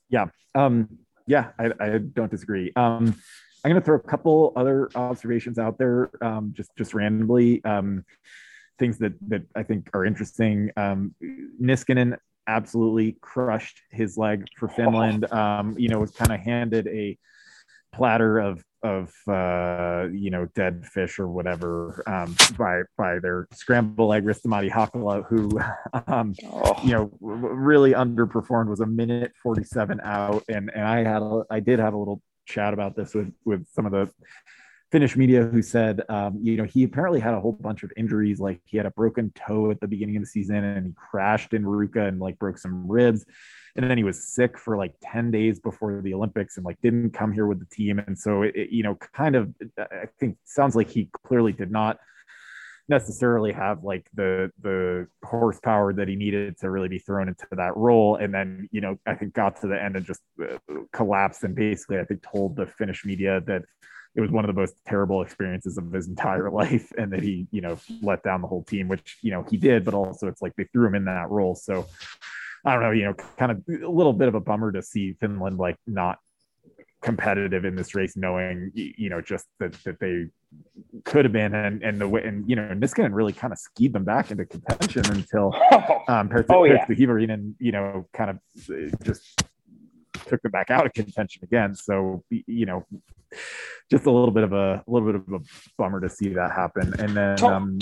[0.10, 0.28] Yeah.
[0.56, 2.72] Um, yeah, I, I don't disagree.
[2.76, 3.16] Um,
[3.64, 7.64] I'm going to throw a couple other observations out there, um, just just randomly.
[7.66, 8.06] Um,
[8.78, 10.72] things that that I think are interesting.
[10.78, 11.14] Um,
[11.62, 12.18] Niskanen
[12.48, 15.32] absolutely crushed his leg for Finland.
[15.32, 17.18] Um, you know, was kind of handed a
[17.94, 24.14] platter of of uh, you know dead fish or whatever um, by by their scramble
[24.14, 25.60] egg Ristomatti Hakola, who
[26.08, 26.80] um, oh.
[26.84, 31.44] you know really underperformed, was a minute forty seven out, and and I had a,
[31.50, 34.12] I did have a little chat about this with with some of the
[34.92, 38.40] Finnish media who said, um, you know, he apparently had a whole bunch of injuries.
[38.40, 41.54] Like he had a broken toe at the beginning of the season and he crashed
[41.54, 43.24] in Ruka and like broke some ribs.
[43.76, 47.12] And then he was sick for like 10 days before the Olympics and like didn't
[47.12, 48.00] come here with the team.
[48.00, 51.70] And so, it, it, you know, kind of, I think sounds like he clearly did
[51.70, 52.00] not
[52.90, 57.78] necessarily have like the the horsepower that he needed to really be thrown into that
[57.78, 58.16] role.
[58.16, 60.58] And then you know i think got to the end and just uh,
[60.94, 63.64] collapsed and basically i think told the finnish media that
[64.16, 67.48] it was one of the most terrible experiences of his entire life and that he
[67.52, 70.42] you know let down the whole team which you know he did but also it's
[70.42, 71.56] like they threw him in that role.
[71.56, 71.86] So
[72.66, 75.14] i don't know you know kind of a little bit of a bummer to see
[75.14, 76.20] finland like not
[77.02, 80.28] competitive in this race, knowing you know just that that they
[81.06, 83.94] could have been, and and the way and you know Niskanen really kind of skied
[83.94, 85.54] them back into contention until
[86.08, 86.86] um, Perth, oh, yeah.
[86.88, 89.44] and you know kind of uh, just
[90.28, 91.76] took them back out of contention again.
[91.76, 92.86] So you know,
[93.90, 95.46] just a little bit of a, a little bit of a
[95.78, 96.94] bummer to see that happen.
[97.00, 97.80] And then um,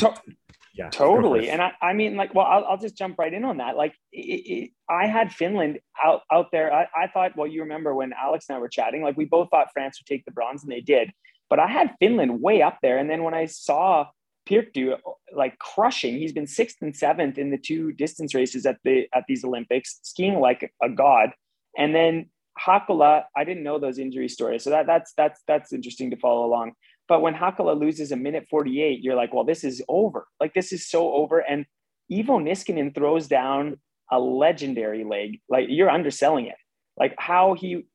[0.77, 3.57] yeah totally and I, I mean like well I'll, I'll just jump right in on
[3.57, 7.61] that like it, it, i had finland out out there I, I thought well you
[7.61, 10.31] remember when alex and i were chatting like we both thought france would take the
[10.31, 11.11] bronze and they did
[11.49, 14.05] but i had finland way up there and then when i saw
[14.47, 14.95] Perttu
[15.33, 16.15] like crushing.
[16.15, 19.99] He's been sixth and seventh in the two distance races at the at these Olympics,
[20.03, 21.31] skiing like a god.
[21.77, 26.11] And then Hakola, I didn't know those injury stories, so that that's that's that's interesting
[26.11, 26.73] to follow along.
[27.07, 30.27] But when Hakola loses a minute 48, you're like, well, this is over.
[30.39, 31.39] Like this is so over.
[31.39, 31.65] And
[32.11, 33.79] Iivo Niskanen throws down
[34.11, 35.41] a legendary leg.
[35.49, 36.55] Like you're underselling it.
[36.97, 37.85] Like how he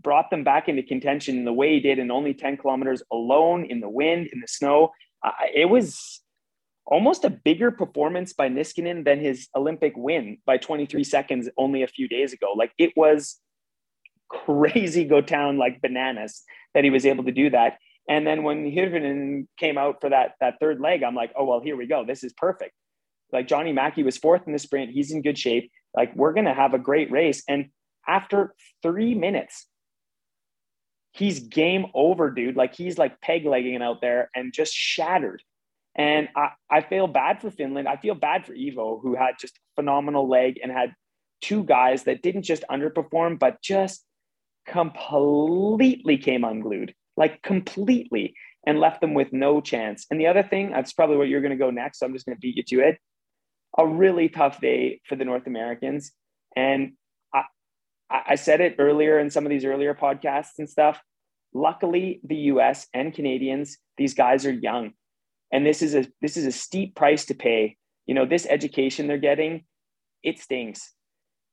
[0.00, 3.64] brought them back into contention in the way he did in only 10 kilometers alone
[3.64, 4.90] in the wind, in the snow.
[5.24, 6.20] Uh, it was
[6.86, 11.86] almost a bigger performance by Niskanen than his Olympic win by 23 seconds only a
[11.86, 12.52] few days ago.
[12.56, 13.38] Like it was
[14.28, 16.42] crazy go town like bananas
[16.74, 17.78] that he was able to do that.
[18.08, 21.60] And then when Hirvonen came out for that that third leg, I'm like, oh well,
[21.60, 22.04] here we go.
[22.04, 22.74] This is perfect.
[23.32, 24.90] Like Joni Mäki was fourth in the sprint.
[24.90, 25.70] He's in good shape.
[25.96, 27.42] Like we're gonna have a great race.
[27.48, 27.70] And
[28.06, 29.66] after three minutes,
[31.12, 32.56] he's game over, dude.
[32.56, 35.42] Like he's like peg legging it out there and just shattered.
[35.94, 37.86] And I, I feel bad for Finland.
[37.86, 40.94] I feel bad for Iivo, who had just phenomenal leg and had
[41.42, 44.04] two guys that didn't just underperform, but just
[44.66, 48.34] completely came unglued like completely,
[48.66, 50.06] and left them with no chance.
[50.10, 51.98] And the other thing, that's probably what you're going to go next.
[51.98, 52.98] So I'm just going to beat you to it.
[53.78, 56.12] a really tough day for the North Americans.
[56.54, 56.92] And
[57.34, 57.42] I,
[58.10, 61.00] I said it earlier in some of these earlier podcasts and stuff.
[61.54, 64.92] Luckily, the US and Canadians, these guys are young.
[65.52, 67.76] And this is a this is a steep price to pay.
[68.06, 69.64] You know, this education they're getting,
[70.22, 70.92] it stings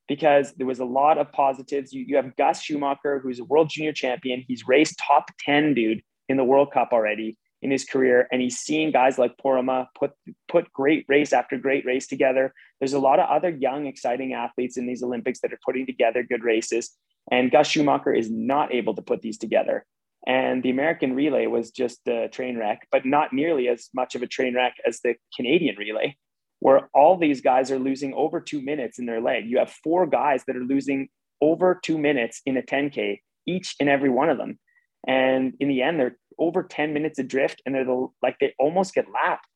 [0.10, 1.94] because there was a lot of positives.
[1.94, 4.44] You, you have Gus Schumacher, who's a world junior champion.
[4.46, 8.28] He's raced top 10, dude, in the World Cup already in his career.
[8.32, 10.12] And he's seen guys like Poromaa put
[10.48, 12.54] put great race after great race together.
[12.80, 16.24] There's a lot of other young, exciting athletes in these Olympics that are putting together
[16.24, 16.90] good races.
[17.32, 19.86] And Gus Schumacher is not able to put these together.
[20.26, 24.24] And the American relay was just a train wreck, but not nearly as much of
[24.24, 26.18] a train wreck as the Canadian relay,
[26.60, 29.46] where all these guys are losing over two minutes in their leg.
[29.48, 31.10] You have four guys that are losing
[31.42, 34.60] over two minutes in a 10K, each and every one of them.
[35.08, 38.94] And in the end, they're over 10 minutes adrift and they're the, like they almost
[38.94, 39.48] get lapped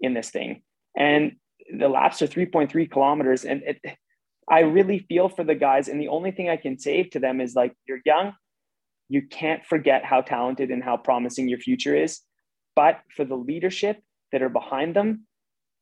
[0.00, 0.62] in this thing.
[0.96, 1.36] And
[1.76, 3.44] the laps are 3.3 kilometers.
[3.44, 3.80] And it,
[4.48, 5.88] I really feel for the guys.
[5.88, 8.34] And the only thing I can say to them is like, you're young.
[9.08, 12.20] You can't forget how talented and how promising your future is.
[12.76, 14.00] But for the leadership
[14.32, 15.26] that are behind them,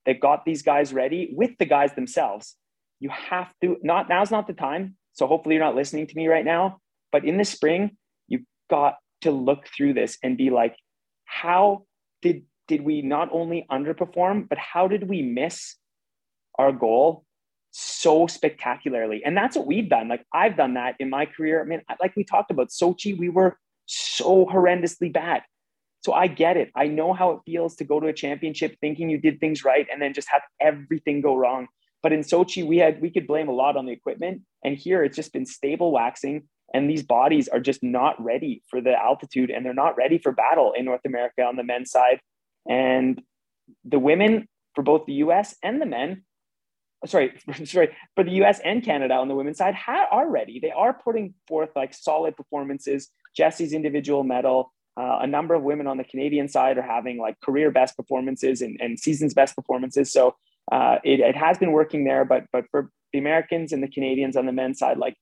[0.07, 2.57] that got these guys ready with the guys themselves,
[3.01, 4.97] you have to not now's not the time.
[5.13, 6.79] So hopefully you're not listening to me right now.
[7.11, 7.97] But in the spring,
[8.29, 10.77] you've got to look through this and be like,
[11.25, 11.85] how
[12.23, 15.77] did did we not only underperform, but how did we miss
[16.59, 17.25] our goal
[17.71, 19.23] so spectacularly?
[19.25, 20.09] And that's what we've done.
[20.09, 21.61] Like I've done that in my career.
[21.61, 25.43] I mean, like we talked about Sochi, we were so horrendously bad.
[26.03, 26.71] So I get it.
[26.75, 29.87] I know how it feels to go to a championship thinking you did things right
[29.91, 31.69] and then just have everything go wrong.
[32.03, 35.05] But in Sochi, we had we could blame a lot on the equipment, and here
[35.05, 39.51] it's just been stable waxing and these bodies are just not ready for the altitude
[39.51, 42.21] and they're not ready for battle in North America on the men's side.
[42.69, 43.21] And
[43.85, 46.25] the women for both the US and the men,
[47.07, 50.61] sorry, sorry, for the US and Canada on the women's side ha- are ready.
[50.61, 53.09] They are putting forth like solid performances.
[53.37, 57.41] Jessie's individual medal, uh, a number of women on the Canadian side are having like
[57.41, 60.13] career best performances and, and season's best performances.
[60.13, 60.37] So
[60.71, 64.37] uh, it, it has been working there, but but for the Americans and the Canadians
[64.37, 65.17] on the men's side, like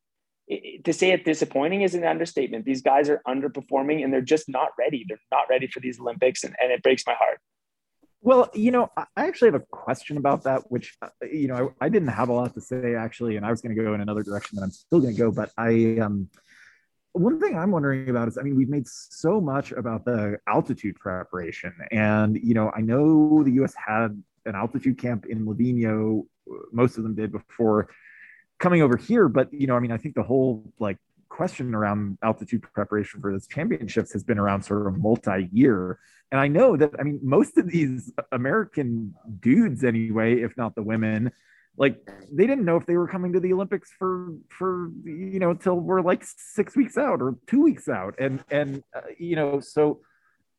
[0.84, 2.64] to say it disappointing is an understatement.
[2.64, 5.04] These guys are underperforming and they're just not ready.
[5.08, 7.38] They're not ready for these Olympics, and, and it breaks my heart.
[8.22, 11.86] Well, you know, I actually have a question about that, which, uh, you know, I,
[11.86, 14.02] I didn't have a lot to say actually, and I was going to go in
[14.02, 15.30] another direction that I'm still going to go.
[15.30, 16.28] But I, um,
[17.12, 20.96] one thing I'm wondering about is, I mean, we've made so much about the altitude
[20.96, 23.74] preparation, and you know, I know the U.S.
[23.74, 26.24] had an altitude camp in Livigno.
[26.50, 27.88] Uh, most of them did before
[28.58, 32.18] coming over here, but you know, I mean, I think the whole like question around
[32.22, 35.98] altitude preparation for this championships has been around sort of multi-year.
[36.30, 40.82] And I know that I mean most of these American dudes anyway, if not the
[40.82, 41.32] women,
[41.80, 41.96] like
[42.30, 45.80] they didn't know if they were coming to the Olympics for for you know till
[45.80, 48.14] we're like 6 weeks out or 2 weeks out.
[48.20, 50.02] And and uh, you know, so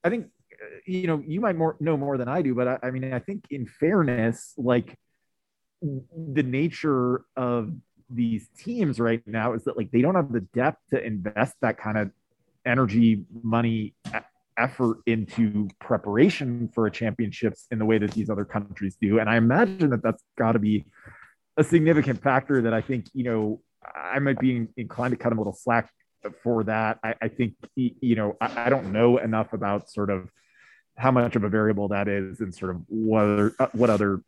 [0.03, 2.79] I think uh, you know, you might more know more than I do, but I,
[2.81, 4.97] I mean, I think in fairness, like
[5.81, 7.71] the nature of
[8.09, 11.77] these teams right now is that like they don't have the depth to invest that
[11.77, 12.11] kind of
[12.65, 13.93] energy, money,
[14.61, 19.19] effort into preparation for championships in the way that these other countries do.
[19.19, 20.85] And I imagine that that's got to be
[21.57, 23.61] a significant factor that I think, you know,
[23.95, 25.89] I might be inclined to cut them a little slack
[26.43, 26.99] for that.
[27.03, 30.29] I, I think, you know, I, I, don't know enough about sort of
[30.95, 34.21] how much of a variable that is and sort of what other, uh, what other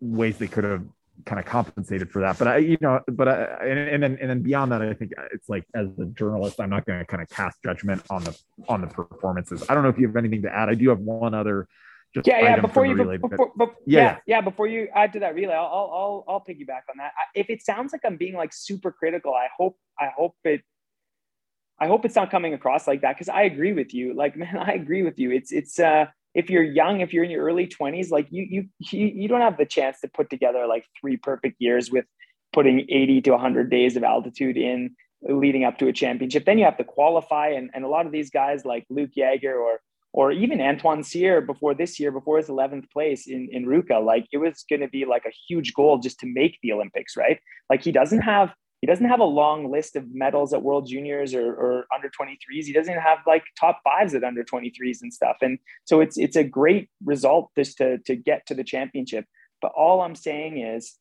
[0.00, 0.84] ways they could have
[1.24, 2.38] kind of compensated for that.
[2.38, 5.12] But I, you know, but I, and, and then and then beyond that, I think
[5.32, 8.38] it's like as a journalist, I'm not going to kind of cast judgment on the
[8.68, 9.64] on the performances.
[9.68, 10.68] I don't know if you have anything to add.
[10.68, 11.68] I do have one other.
[12.14, 12.60] Just yeah, yeah.
[12.60, 15.66] Before you, relay, before, before, yeah, yeah, yeah, Before you add to that relay, I'll,
[15.66, 17.12] I'll, I'll, I'll piggyback on that.
[17.34, 20.62] If it sounds like I'm being like super critical, I hope, I hope it,
[21.78, 24.14] I hope it's not coming across like that because I agree with you.
[24.14, 25.30] Like, man, I agree with you.
[25.30, 29.06] It's, it's, uh, if you're young, if you're in your early 20s, like you you
[29.16, 32.04] you don't have the chance to put together like three perfect years with
[32.52, 36.44] putting 80 to 100 days of altitude in leading up to a championship.
[36.44, 39.56] Then you have to qualify, and, and a lot of these guys like Luke Jager
[39.56, 39.80] or
[40.12, 44.26] or even Antoine Cyr before this year, before his 11th place in in Ruka, like
[44.30, 47.40] it was going to be like a huge goal just to make the Olympics, right?
[47.70, 51.34] Like he doesn't have he doesn't have a long list of medals at World Juniors
[51.34, 52.64] or, or under 23s.
[52.64, 55.36] He doesn't have like top fives at under 23s and stuff.
[55.40, 59.24] And so it's it's a great result just to to get to the championship.
[59.62, 60.94] But all I'm saying is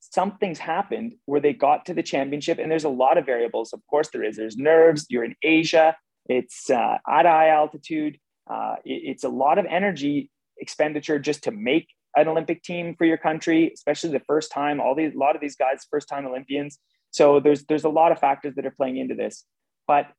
[0.00, 3.72] something's happened where they got to the championship, and there's a lot of variables.
[3.72, 4.36] Of course, there is.
[4.36, 5.06] There's nerves.
[5.10, 5.96] You're in Asia.
[6.26, 8.18] It's uh, at high altitude.
[8.50, 13.04] Uh, it, it's a lot of energy expenditure just to make an Olympic team for
[13.04, 14.80] your country, especially the first time.
[14.80, 16.78] All these, a lot of these guys, first time Olympians.
[17.10, 19.44] So there's there's a lot of factors that are playing into this,
[19.86, 20.12] but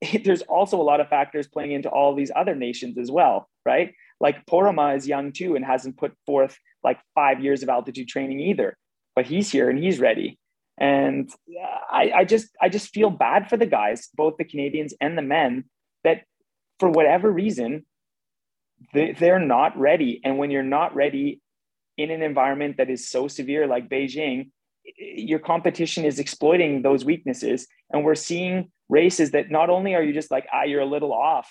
[0.24, 3.94] there's also a lot of factors playing into all these other nations as well, right?
[4.20, 8.40] Like Poromaa is young too and hasn't put forth like five years of altitude training
[8.40, 8.76] either,
[9.14, 10.38] but he's here and he's ready.
[10.80, 11.30] And
[11.90, 15.22] I, I just I just feel bad for the guys, both the Canadians and the
[15.22, 15.64] men,
[16.04, 16.22] that
[16.78, 17.84] for whatever reason
[18.94, 20.20] they, they're not ready.
[20.24, 21.40] And when you're not ready
[21.96, 24.50] in an environment that is so severe like Beijing,
[24.96, 27.66] your competition is exploiting those weaknesses.
[27.90, 31.12] And we're seeing races that not only are you just like, ah, you're a little
[31.12, 31.50] off.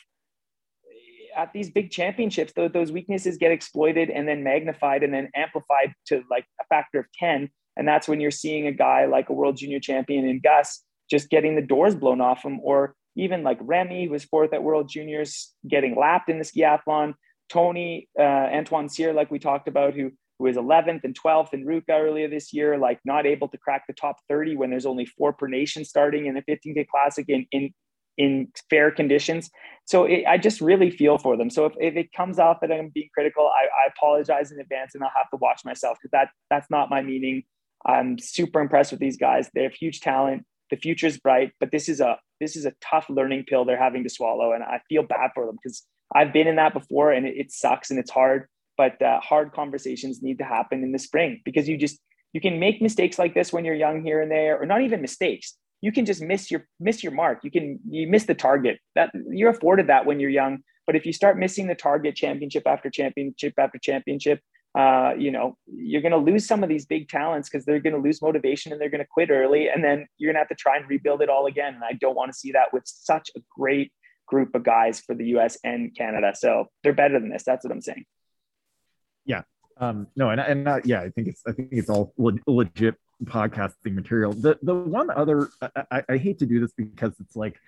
[1.36, 6.24] At these big championships, those, weaknesses get exploited and then magnified and then amplified to
[6.32, 7.50] like a factor of 10.
[7.76, 11.30] And that's when you're seeing a guy like a world junior champion in Gus just
[11.30, 14.90] getting the doors blown off him, or even like Remy who was fourth at World
[14.90, 17.14] Juniors, getting lapped in the skiathlon.
[17.50, 21.66] Tony, uh, Antoine Cyr, like we talked about, who who was 11th and 12th in
[21.66, 25.06] Ruka earlier this year, like not able to crack the top 30 when there's only
[25.06, 27.74] four per nation starting in the 15K Classic in, in,
[28.18, 29.50] in fair conditions.
[29.86, 31.50] So it, I just really feel for them.
[31.50, 34.94] So if, if it comes off that I'm being critical, I, I apologize in advance
[34.94, 37.44] and I'll have to watch myself because that, that's not my meaning.
[37.86, 39.50] I'm super impressed with these guys.
[39.54, 40.46] They have huge talent.
[40.70, 43.82] The future is bright, but this is a this is a tough learning pill they're
[43.82, 45.84] having to swallow, and I feel bad for them because
[46.14, 48.48] I've been in that before, and it, it sucks and it's hard
[48.78, 52.00] but uh, hard conversations need to happen in the spring because you just
[52.34, 55.02] you can make mistakes like this when you're young here and there or not even
[55.02, 55.56] mistakes.
[55.82, 57.40] You can just miss your miss your mark.
[57.44, 58.80] You can you miss the target.
[58.96, 62.64] That you're afforded that when you're young but if you start missing the target championship
[62.66, 64.40] after championship after championship
[64.78, 67.96] uh, you know you're going to lose some of these big talents because they're going
[67.96, 70.50] to lose motivation and they're going to quit early and then you're going to have
[70.50, 72.84] to try and rebuild it all again and i don't want to see that with
[72.86, 73.92] such a great
[74.28, 76.34] group of guys for the us and canada.
[76.36, 78.06] So they're better than this that's what i'm saying
[79.80, 83.96] um no and, and yeah i think it's i think it's all le- legit podcasting
[83.96, 84.34] material.
[84.34, 85.50] The the one other
[85.92, 87.60] I, I hate to do this because it's like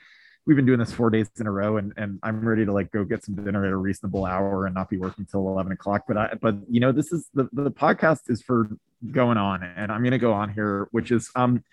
[0.45, 2.91] we've been doing this four days in a row and, and i'm ready to like
[2.91, 6.03] go get some dinner at a reasonable hour and not be working till 11 o'clock.
[6.07, 8.69] But i but you know this is the the podcast is for
[9.11, 11.63] going on and i'm going to go on here which is um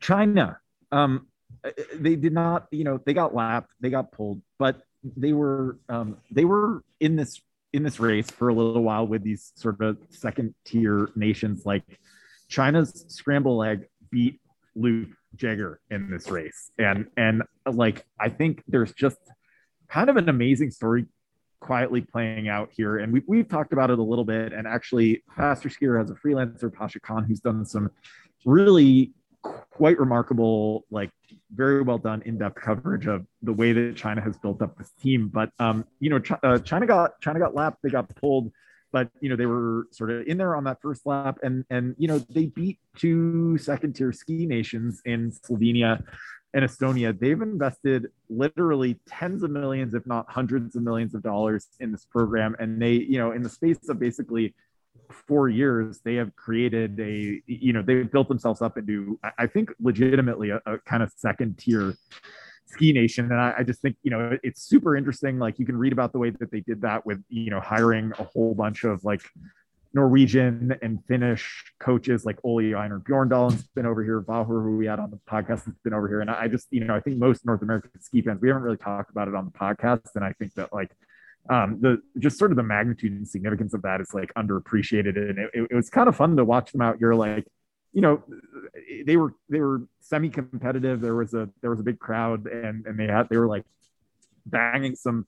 [0.00, 0.58] china.
[0.92, 1.26] Um
[1.94, 4.82] they did not you know they got lapped they got pulled but
[5.16, 7.40] they were um they were in this
[7.74, 11.82] in this race for a little while with these sort of second tier nations like
[12.48, 14.40] China's scramble egg beat
[14.76, 16.70] Luke Jager in this race.
[16.78, 19.18] And and like I think there's just
[19.88, 21.06] kind of an amazing story
[21.58, 22.98] quietly playing out here.
[22.98, 24.52] And we, we've talked about it a little bit.
[24.52, 27.90] And actually, Faster Skier has a freelancer, Pasha Khan, who's done some
[28.44, 29.12] really
[29.70, 31.10] quite remarkable, like
[31.54, 35.28] very well done in-depth coverage of the way that China has built up this team.
[35.28, 38.52] But um, you know, uh, China got China got lapped, they got pulled,
[38.92, 41.94] but you know they were sort of in there on that first lap, and and
[41.98, 46.02] you know they beat two second-tier ski nations in Slovenia
[46.54, 47.18] and Estonia.
[47.18, 52.04] They've invested literally tens of millions, if not hundreds of millions of dollars in this
[52.04, 54.54] program, and they you know in the space of basically
[55.14, 59.70] four years, they have created a, you know, they've built themselves up into, I think,
[59.80, 61.94] legitimately a, a kind of second tier
[62.66, 63.30] ski nation.
[63.30, 65.38] And I, I, just think, you know, it's super interesting.
[65.38, 68.12] Like you can read about the way that they did that with, you know, hiring
[68.18, 69.22] a whole bunch of like
[69.92, 74.20] Norwegian and Finnish coaches like Ole Einar Bjorndal's been over here.
[74.20, 76.20] Vahur, who we had on the podcast, has been over here.
[76.20, 78.76] And I just, you know, I think most North American ski fans, we haven't really
[78.76, 80.16] talked about it on the podcast.
[80.16, 80.90] And I think that like,
[81.50, 85.38] um, the just sort of the magnitude and significance of that is like underappreciated, and
[85.38, 87.00] it, it, was kind of fun to watch them out.
[87.00, 87.46] You're like,
[87.92, 88.22] you know,
[89.04, 91.00] they were they were semi-competitive.
[91.00, 93.64] There was a there was a big crowd, and and they had they were like
[94.46, 95.26] banging some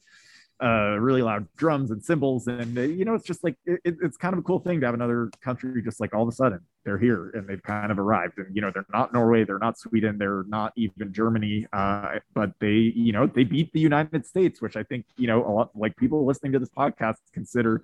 [0.63, 2.47] uh, really loud drums and cymbals.
[2.47, 4.87] And, uh, you know, it's just like, it, it's kind of a cool thing to
[4.87, 7.99] have another country just like all of a sudden they're here and they've kind of
[7.99, 8.39] arrived.
[8.39, 12.53] And, you know, they're not Norway, they're not Sweden, they're not even Germany, uh, but
[12.61, 15.71] they, you know, they beat the United States, which I think, you know, a lot
[15.75, 17.83] like people listening to this podcast consider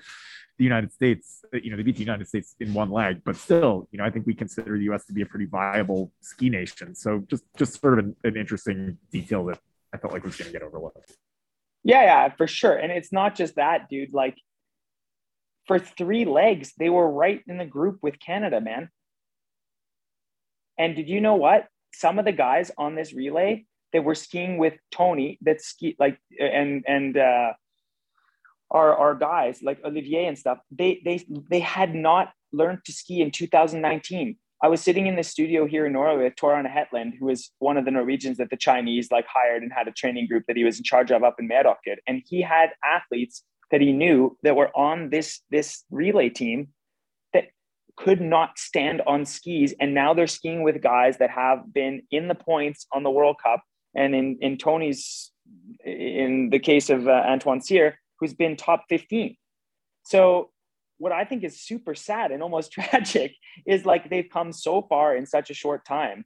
[0.57, 3.37] the United States, uh, you know, they beat the United States in one leg, but
[3.37, 6.49] still, you know, I think we consider the US to be a pretty viable ski
[6.49, 6.95] nation.
[6.95, 9.59] So just, just sort of an, an interesting detail that
[9.93, 11.19] I felt like was going to get overlooked.
[11.85, 12.77] Yeah, yeah, for sure.
[12.77, 14.13] And it's not just that, dude.
[14.13, 14.37] Like
[15.67, 18.89] for three legs, they were right in the group with Canada, man.
[20.79, 21.67] And did you know what?
[21.95, 26.19] Some of the guys on this relay that were skiing with Tony that ski like
[26.41, 27.53] and and uh
[28.71, 33.21] our our guys like Olivier and stuff, they they they had not learned to ski
[33.21, 34.37] in 2019.
[34.63, 37.51] I was sitting in the studio here in Norway with Tor Arne Hetland, who was
[37.59, 40.57] one of the Norwegians that the Chinese like hired and had a training group that
[40.57, 41.97] he was in charge of up in Meråker.
[42.07, 43.43] And he had athletes
[43.73, 46.69] that he knew that were on this this relay team
[47.33, 47.47] that
[47.97, 49.75] could not stand on skis.
[49.81, 53.37] And now they're skiing with guys that have been in the points on the world
[53.43, 53.65] cup.
[53.97, 55.33] And in in tony's
[55.85, 59.37] in the case of uh, antoine cyr who's been top 15
[60.05, 60.52] so
[61.03, 63.35] what i think is super sad and almost tragic
[63.67, 66.25] is like they've come so far in such a short time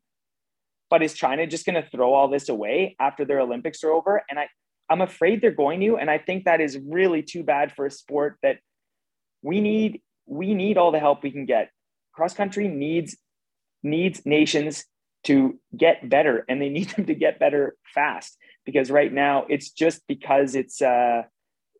[0.91, 4.23] but is china just going to throw all this away after their olympics are over
[4.31, 4.47] and i
[4.89, 7.91] I'm afraid they're going to, and I think that is really too bad for a
[7.91, 8.59] sport that
[9.43, 10.03] we need.
[10.27, 11.71] We need all the help we can get.
[12.13, 13.17] Cross country needs
[13.83, 14.85] needs nations
[15.25, 18.37] to get better, and they need them to get better fast.
[18.65, 21.23] Because right now, it's just because it's uh,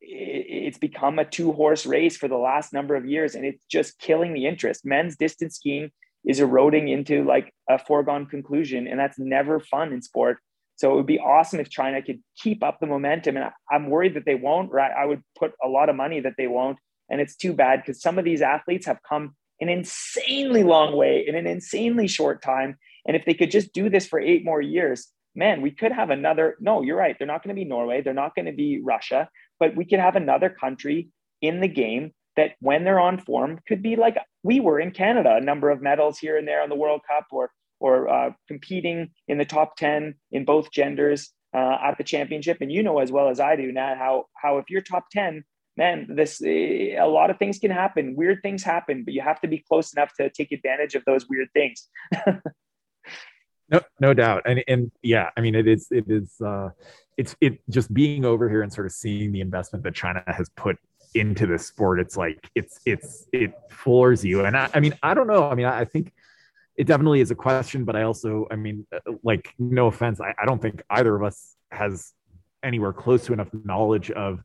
[0.09, 3.99] it's become a two horse race for the last number of years, and it's just
[3.99, 4.85] killing the interest.
[4.85, 5.91] Men's distance skiing
[6.25, 10.39] is eroding into like a foregone conclusion, and that's never fun in sport.
[10.77, 13.37] So it would be awesome if China could keep up the momentum.
[13.37, 14.93] And I'm worried that they won't, right?
[14.93, 16.79] I would put a lot of money that they won't.
[17.09, 21.25] And it's too bad because some of these athletes have come an insanely long way
[21.27, 22.77] in an insanely short time.
[23.07, 26.11] And if they could just do this for eight more years, man, we could have
[26.11, 26.57] another.
[26.61, 27.17] No, you're right.
[27.19, 28.03] They're not going to be Norway.
[28.03, 31.09] They're not going to be Russia, but we could have another country
[31.41, 35.37] in the game that when they're on form could be like we were in Canada,
[35.37, 37.51] a number of medals here and there on the World Cup or
[37.81, 42.59] or uh, competing in the top 10 in both genders uh, at the championship.
[42.61, 45.45] And you know as well as I do, Nat, how, how if you're top 10,
[45.77, 48.17] man, this a lot of things can happen.
[48.17, 51.29] Weird things happen, but you have to be close enough to take advantage of those
[51.29, 51.89] weird things.
[53.71, 54.43] no, no doubt.
[54.47, 56.71] And, and yeah, I mean, it is, it is, uh,
[57.17, 60.49] it's, it just being over here and sort of seeing the investment that China has
[60.51, 60.77] put
[61.15, 62.01] into this sport.
[62.01, 64.45] It's like, it's, it's, it floors you.
[64.45, 65.49] And I, I mean, I don't know.
[65.49, 66.13] I mean, I, I think,
[66.77, 70.35] it definitely is a question, but I also, I mean, uh, like, no offense, I,
[70.39, 72.13] I don't think either of us has
[72.63, 74.43] anywhere close to enough knowledge of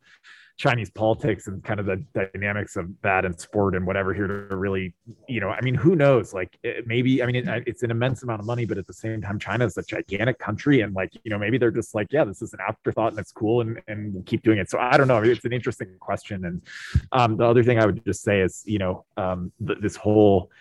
[0.57, 4.55] Chinese politics and kind of the dynamics of that and sport and whatever here to
[4.55, 4.93] really,
[5.27, 6.33] you know, I mean, who knows?
[6.33, 8.93] Like, it, maybe, I mean, it, it's an immense amount of money, but at the
[8.93, 10.81] same time, China is a gigantic country.
[10.81, 13.31] And like, you know, maybe they're just like, yeah, this is an afterthought and it's
[13.31, 14.69] cool and, and we'll keep doing it.
[14.69, 15.21] So I don't know.
[15.23, 16.45] It's an interesting question.
[16.45, 16.61] And
[17.11, 20.51] um, the other thing I would just say is, you know, um, th- this whole,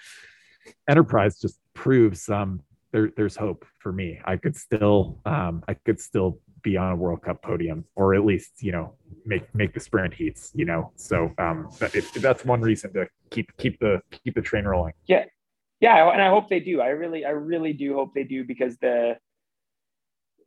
[0.88, 2.62] enterprise just proves um,
[2.92, 4.20] there, there's hope for me.
[4.24, 8.24] I could still um, I could still be on a World Cup podium, or at
[8.24, 8.94] least you know
[9.24, 10.50] make make the sprint heats.
[10.54, 14.64] You know, so um, it, that's one reason to keep keep the keep the train
[14.64, 14.94] rolling.
[15.06, 15.24] Yeah,
[15.80, 16.80] yeah, and I hope they do.
[16.80, 19.16] I really I really do hope they do because the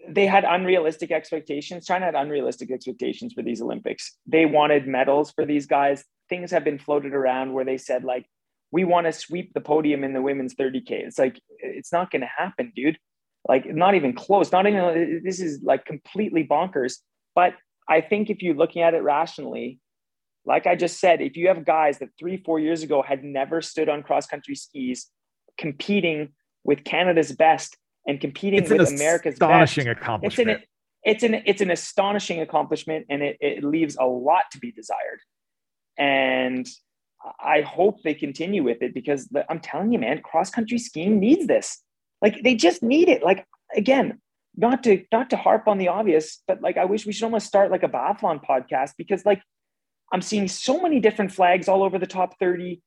[0.07, 1.85] they had unrealistic expectations.
[1.85, 4.17] China had unrealistic expectations for these Olympics.
[4.25, 6.03] They wanted medals for these guys.
[6.29, 8.25] Things have been floated around where they said like
[8.73, 10.89] we want to sweep the podium in the women's 30K.
[10.89, 12.97] It's like, it's not going to happen, dude.
[13.47, 14.51] Like, not even close.
[14.51, 16.99] Not even, this is like completely bonkers.
[17.35, 17.53] But
[17.89, 19.79] I think if you're looking at it rationally,
[20.45, 23.61] like I just said, if you have guys that three, four years ago had never
[23.61, 25.07] stood on cross country skis
[25.57, 26.33] competing
[26.63, 27.77] with Canada's best
[28.07, 30.49] and competing it's with America's astonishing best, accomplishment.
[31.03, 34.59] It's an, it's an, it's an astonishing accomplishment and it, it leaves a lot to
[34.59, 35.19] be desired.
[35.97, 36.67] And
[37.39, 41.19] I hope they continue with it because the, I'm telling you, man, cross country skiing
[41.19, 41.81] needs this.
[42.23, 43.21] Like they just need it.
[43.21, 43.45] Like
[43.75, 44.19] again,
[44.55, 47.45] not to not to harp on the obvious, but like I wish we should almost
[47.45, 49.43] start like a biathlon podcast because like
[50.11, 52.81] I'm seeing so many different flags all over the top 30.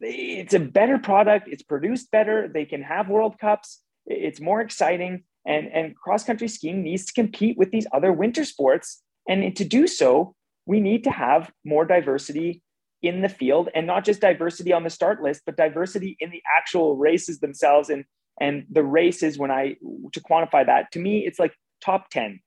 [0.00, 1.48] It's a better product.
[1.48, 2.48] It's produced better.
[2.48, 3.82] They can have World Cups.
[4.06, 5.24] It's more exciting.
[5.46, 9.02] And and cross country skiing needs to compete with these other winter sports.
[9.28, 10.34] And to do so,
[10.64, 12.62] we need to have more diversity
[13.02, 16.42] in the field and not just diversity on the start list, but diversity in the
[16.56, 17.90] actual races themselves.
[17.90, 18.04] And,
[18.40, 19.76] and the races, when I,
[20.12, 22.40] to quantify that, to me, it's like top 10.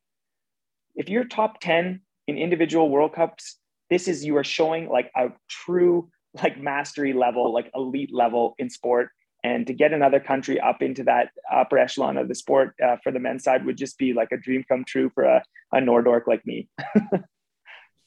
[0.95, 3.57] If you're top 10 in individual World Cups,
[3.89, 6.09] this is, you are showing like a true,
[6.41, 9.09] like mastery level, like elite level in sport.
[9.43, 13.11] And to get another country up into that upper echelon of the sport uh, for
[13.11, 16.27] the men's side would just be like a dream come true for a, a Nordork
[16.27, 16.69] like me.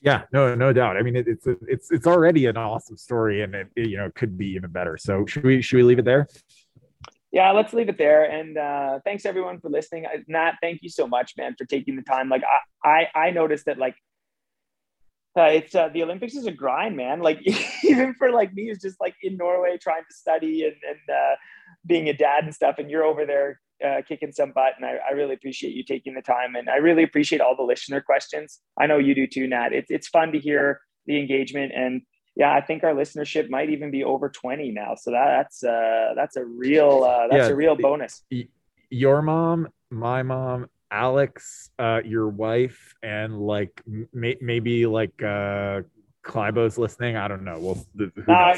[0.04, 0.98] Yeah, no, no doubt.
[0.98, 4.10] I mean, it, it's it's it's already an awesome story, and it, it, you know
[4.14, 4.98] could be even better.
[4.98, 6.28] So should we should we leave it there?
[7.34, 8.30] Yeah, let's leave it there.
[8.30, 10.06] And uh, thanks everyone for listening.
[10.28, 12.28] Nat, thank you so much, man, for taking the time.
[12.28, 12.44] Like
[12.84, 13.96] I I, I noticed that like
[15.36, 17.18] uh, it's uh, the Olympics is a grind, man.
[17.18, 17.40] Like
[17.82, 21.34] even for like me, who's just like in Norway trying to study and and uh,
[21.84, 24.74] being a dad and stuff, and you're over there uh, kicking some butt.
[24.76, 26.54] And I, I, really appreciate you taking the time.
[26.54, 28.60] And I really appreciate all the listener questions.
[28.78, 29.72] I know you do too, Nat.
[29.72, 31.72] It's, it's fun to hear the engagement.
[31.74, 32.02] And
[32.36, 34.94] yeah, I think our listenership might even be over 20 now.
[34.96, 38.22] So that, that's, uh, that's a real, uh, that's yeah, a real bonus.
[38.90, 43.82] Your mom, my mom, Alex, uh, your wife, and like
[44.12, 45.82] may- maybe like uh,
[46.24, 47.16] Klæbo's listening.
[47.16, 47.58] I don't know.
[47.58, 47.86] Well,
[48.28, 48.54] uh,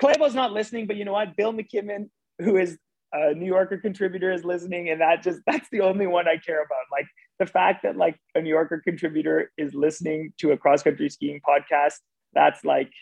[0.00, 1.36] Klæbo's not listening, but you know what?
[1.36, 2.08] Bill McKibben,
[2.40, 2.78] who is
[3.12, 6.62] a New Yorker contributor, is listening, and that just that's the only one I care
[6.62, 6.84] about.
[6.90, 7.06] Like
[7.38, 11.40] the fact that like a New Yorker contributor is listening to a cross country skiing
[11.48, 11.98] podcast.
[12.36, 12.92] That's like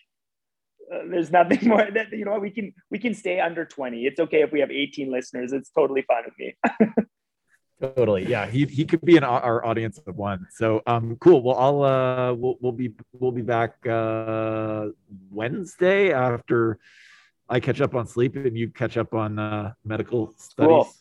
[0.93, 4.20] uh, there's nothing more that you know we can we can stay under 20 it's
[4.20, 5.53] okay if we have 18 listeners.
[5.53, 7.05] It's totally fine with me.
[7.97, 8.24] Totally.
[8.26, 11.43] Yeah he, he could be in our audience of one so um cool.
[11.43, 14.87] Well i'll uh we'll, we'll be we'll be back uh
[15.30, 16.78] wednesday after
[17.49, 20.68] i catch up on sleep and you catch up on uh medical studies.
[20.68, 20.95] Cool.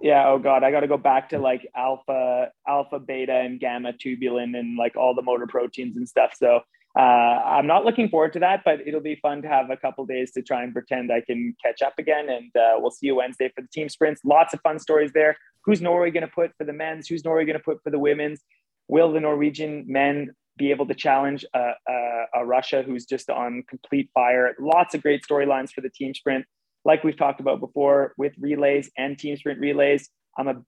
[0.00, 4.56] yeah oh god i gotta go back to like alpha alpha beta and gamma tubulin
[4.58, 6.32] and like all the motor proteins and stuff.
[6.36, 6.60] So
[6.96, 10.06] uh, I'm not looking forward to that, but it'll be fun to have a couple
[10.06, 12.30] days to try and pretend I can catch up again.
[12.30, 14.22] And uh, we'll see you Wednesday for the team sprints.
[14.24, 15.36] Lots of fun stories there.
[15.64, 17.06] Who's Norway going to put for the men's?
[17.06, 18.40] Who's Norway going to put for the women's?
[18.88, 23.62] Will the Norwegian men be able to challenge a, a, a Russia who's just on
[23.68, 24.54] complete fire?
[24.58, 26.46] Lots of great storylines for the team sprint.
[26.86, 30.08] Like we've talked about before with relays and team sprint relays.
[30.38, 30.62] I'm a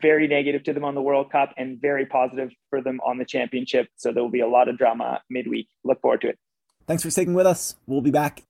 [0.00, 3.24] very negative to them on the World Cup and very positive for them on the
[3.24, 3.88] championship.
[3.96, 5.68] So there will be a lot of drama midweek.
[5.84, 6.38] Look forward to it.
[6.86, 7.76] Thanks for sticking with us.
[7.86, 8.44] We'll be back.